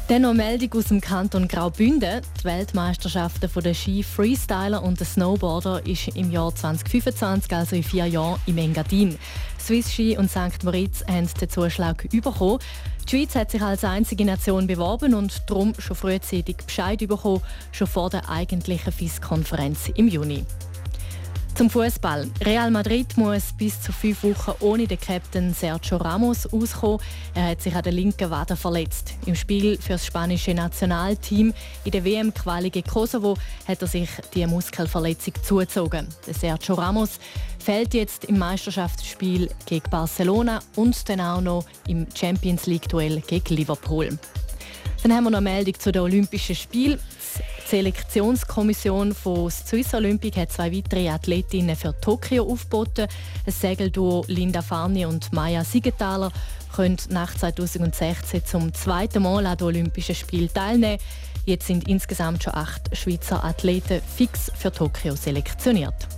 Dann 0.09 0.23
noch 0.23 0.35
Meldung 0.35 0.73
aus 0.79 0.87
dem 0.87 1.01
Kanton 1.01 1.49
Graubünden. 1.49 2.23
Die 2.41 2.45
Weltmeisterschaften 2.45 3.51
der 3.63 3.75
Ski 3.75 4.03
Freestyler 4.03 4.83
und 4.83 4.99
der 4.99 5.07
Snowboarder 5.07 5.87
ist 5.87 6.09
im 6.17 6.31
Jahr 6.31 6.55
2025, 6.55 7.53
also 7.53 7.77
in 7.77 7.83
vier 7.83 8.07
Jahren, 8.07 8.41
im 8.47 8.59
Engadin. 8.59 9.19
Swiss 9.61 9.93
Ski 9.93 10.17
und 10.17 10.31
St. 10.31 10.65
Moritz 10.65 11.05
haben 11.07 11.29
den 11.41 11.51
Zuschlag 11.51 12.09
bekommen. 12.11 12.59
Die 13.07 13.17
Schweiz 13.17 13.35
hat 13.35 13.51
sich 13.51 13.63
als 13.63 13.85
einzige 13.85 14.25
Nation 14.25 14.67
beworben 14.67 15.15
und 15.15 15.43
darum 15.47 15.75
schon 15.79 15.97
frühzeitig 15.97 16.57
Bescheid 16.57 16.99
bekommen, 16.99 17.43
schon 17.73 17.87
vor 17.87 18.11
der 18.11 18.29
eigentlichen 18.29 18.93
FIS-Konferenz 18.93 19.91
im 19.95 20.09
Juni. 20.09 20.45
Zum 21.59 21.71
Fußball. 21.71 22.31
Real 22.45 22.71
Madrid 22.71 23.17
muss 23.17 23.53
bis 23.53 23.83
zu 23.83 23.91
fünf 23.91 24.23
Wochen 24.23 24.53
ohne 24.61 24.87
den 24.87 25.01
Captain 25.01 25.53
Sergio 25.53 25.97
Ramos 25.97 26.47
auskommen. 26.53 27.01
Er 27.35 27.49
hat 27.49 27.63
sich 27.63 27.75
an 27.75 27.83
der 27.83 27.91
linken 27.91 28.31
Wade 28.31 28.55
verletzt. 28.55 29.15
Im 29.27 29.35
Spiel 29.35 29.77
für 29.77 29.95
das 29.95 30.07
spanische 30.07 30.55
Nationalteam 30.55 31.53
in 31.83 31.91
der 31.91 32.05
WM-Quali 32.05 32.71
Kosovo 32.83 33.37
hat 33.67 33.83
er 33.83 33.89
sich 33.89 34.09
die 34.37 34.47
Muskelverletzung 34.47 35.35
zugezogen. 35.43 36.07
Der 36.29 36.35
Sergio 36.35 36.77
Ramos 36.77 37.19
fällt 37.59 37.93
jetzt 37.93 38.27
im 38.27 38.39
Meisterschaftsspiel 38.39 39.51
gegen 39.67 39.91
Barcelona 39.91 40.61
und 40.77 41.09
dann 41.09 41.21
auch 41.21 41.41
noch 41.41 41.65
im 41.89 42.07
Champions 42.15 42.67
League-Duell 42.67 43.21
gegen 43.23 43.57
Liverpool. 43.57 44.17
Dann 45.03 45.13
haben 45.13 45.25
wir 45.25 45.31
noch 45.31 45.39
eine 45.39 45.51
Meldung 45.51 45.75
zu 45.79 45.91
den 45.91 46.03
Olympischen 46.03 46.55
Spielen. 46.55 47.01
Die 47.69 47.77
Selektionskommission 47.77 49.13
von 49.13 49.51
Swiss 49.51 49.93
Olympic 49.93 50.41
hat 50.41 50.51
zwei 50.51 50.73
weitere 50.75 51.11
Athletinnen 51.11 51.77
für 51.77 51.95
Tokio 52.01 52.51
aufgeboten. 52.51 53.09
Das 53.45 53.61
Segelduo 53.61 54.25
Linda 54.27 54.63
Farni 54.63 55.05
und 55.05 55.31
Maya 55.35 55.63
Siegenthaler 55.65 56.33
können 56.75 56.97
nach 57.11 57.37
2016 57.37 58.47
zum 58.47 58.73
zweiten 58.73 59.23
Mal 59.23 59.45
an 59.45 59.59
den 59.59 59.67
Olympischen 59.67 60.15
Spielen 60.15 60.51
teilnehmen. 60.51 60.99
Jetzt 61.45 61.67
sind 61.67 61.87
insgesamt 61.89 62.43
schon 62.43 62.55
acht 62.55 62.97
Schweizer 62.97 63.45
Athleten 63.45 64.01
fix 64.17 64.51
für 64.57 64.73
Tokio 64.73 65.15
selektioniert. 65.15 66.18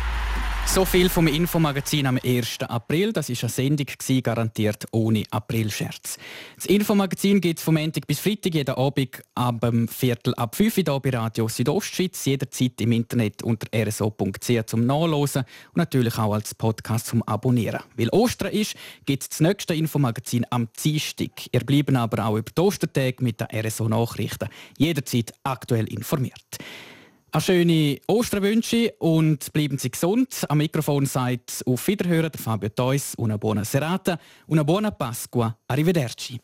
so 0.67 0.85
viel 0.85 1.09
vom 1.09 1.27
Infomagazin 1.27 2.07
am 2.07 2.17
1. 2.23 2.59
April. 2.61 3.11
Das 3.11 3.29
ist 3.29 3.43
eine 3.43 3.49
Sendung, 3.49 3.87
garantiert 4.23 4.85
ohne 4.91 5.23
Aprilscherz. 5.29 6.17
Das 6.55 6.65
Infomagazin 6.65 7.41
gibt 7.41 7.59
es 7.59 7.65
vom 7.65 7.75
Montag 7.75 8.07
bis 8.07 8.19
Freitag 8.19 8.53
jeden 8.53 8.75
Abend 8.75 9.21
ab 9.35 9.61
dem 9.61 9.87
Viertel 9.87 10.33
ab 10.35 10.55
5 10.55 10.77
Uhr 10.87 10.99
bei 11.01 11.09
Radio 11.09 11.47
Südostschweiz. 11.47 12.25
Jederzeit 12.25 12.79
im 12.81 12.91
Internet 12.93 13.43
unter 13.43 13.67
rso.ch 13.73 14.65
zum 14.65 14.85
Nachlesen 14.85 15.43
und 15.73 15.77
natürlich 15.77 16.17
auch 16.17 16.33
als 16.33 16.55
Podcast 16.55 17.07
zum 17.07 17.23
Abonnieren. 17.23 17.81
Weil 17.97 18.09
Ostern 18.09 18.51
ist, 18.51 18.75
gibt 19.05 19.23
es 19.23 19.29
das 19.29 19.39
nächste 19.39 19.73
Infomagazin 19.73 20.45
am 20.49 20.69
Dienstag. 20.83 21.31
Ihr 21.51 21.61
bleiben 21.61 21.95
aber 21.95 22.25
auch 22.25 22.37
über 22.37 22.51
die 22.55 22.61
Ostertage 22.61 23.23
mit 23.23 23.41
den 23.41 23.47
RSO-Nachrichten 23.53 24.49
jederzeit 24.77 25.33
aktuell 25.43 25.85
informiert. 25.91 26.57
Eine 27.33 27.41
schöne 27.41 27.97
Osterwünsche 28.07 28.93
und 28.99 29.53
bleiben 29.53 29.77
Sie 29.77 29.89
gesund. 29.89 30.43
Am 30.49 30.57
Mikrofon 30.57 31.05
sagt 31.05 31.63
auf 31.65 31.87
Wiederhören 31.87 32.33
Fabio 32.33 32.67
Theus. 32.67 33.15
Una 33.15 33.37
buona 33.37 33.63
serata, 33.63 34.19
una 34.47 34.63
buona 34.63 34.91
Pasqua. 34.91 35.57
Arrivederci. 35.65 36.41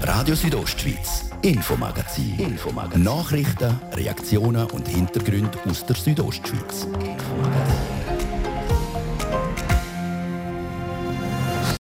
Radio 0.00 0.34
Südostschweiz, 0.34 1.30
Infomagazin. 1.42 2.40
Infomagazin. 2.40 3.04
Nachrichten, 3.04 3.78
Reaktionen 3.92 4.68
und 4.72 4.88
Hintergründe 4.88 5.60
aus 5.64 5.86
der 5.86 5.94
Südostschweiz. 5.94 6.86
Infomagazin. 6.86 7.95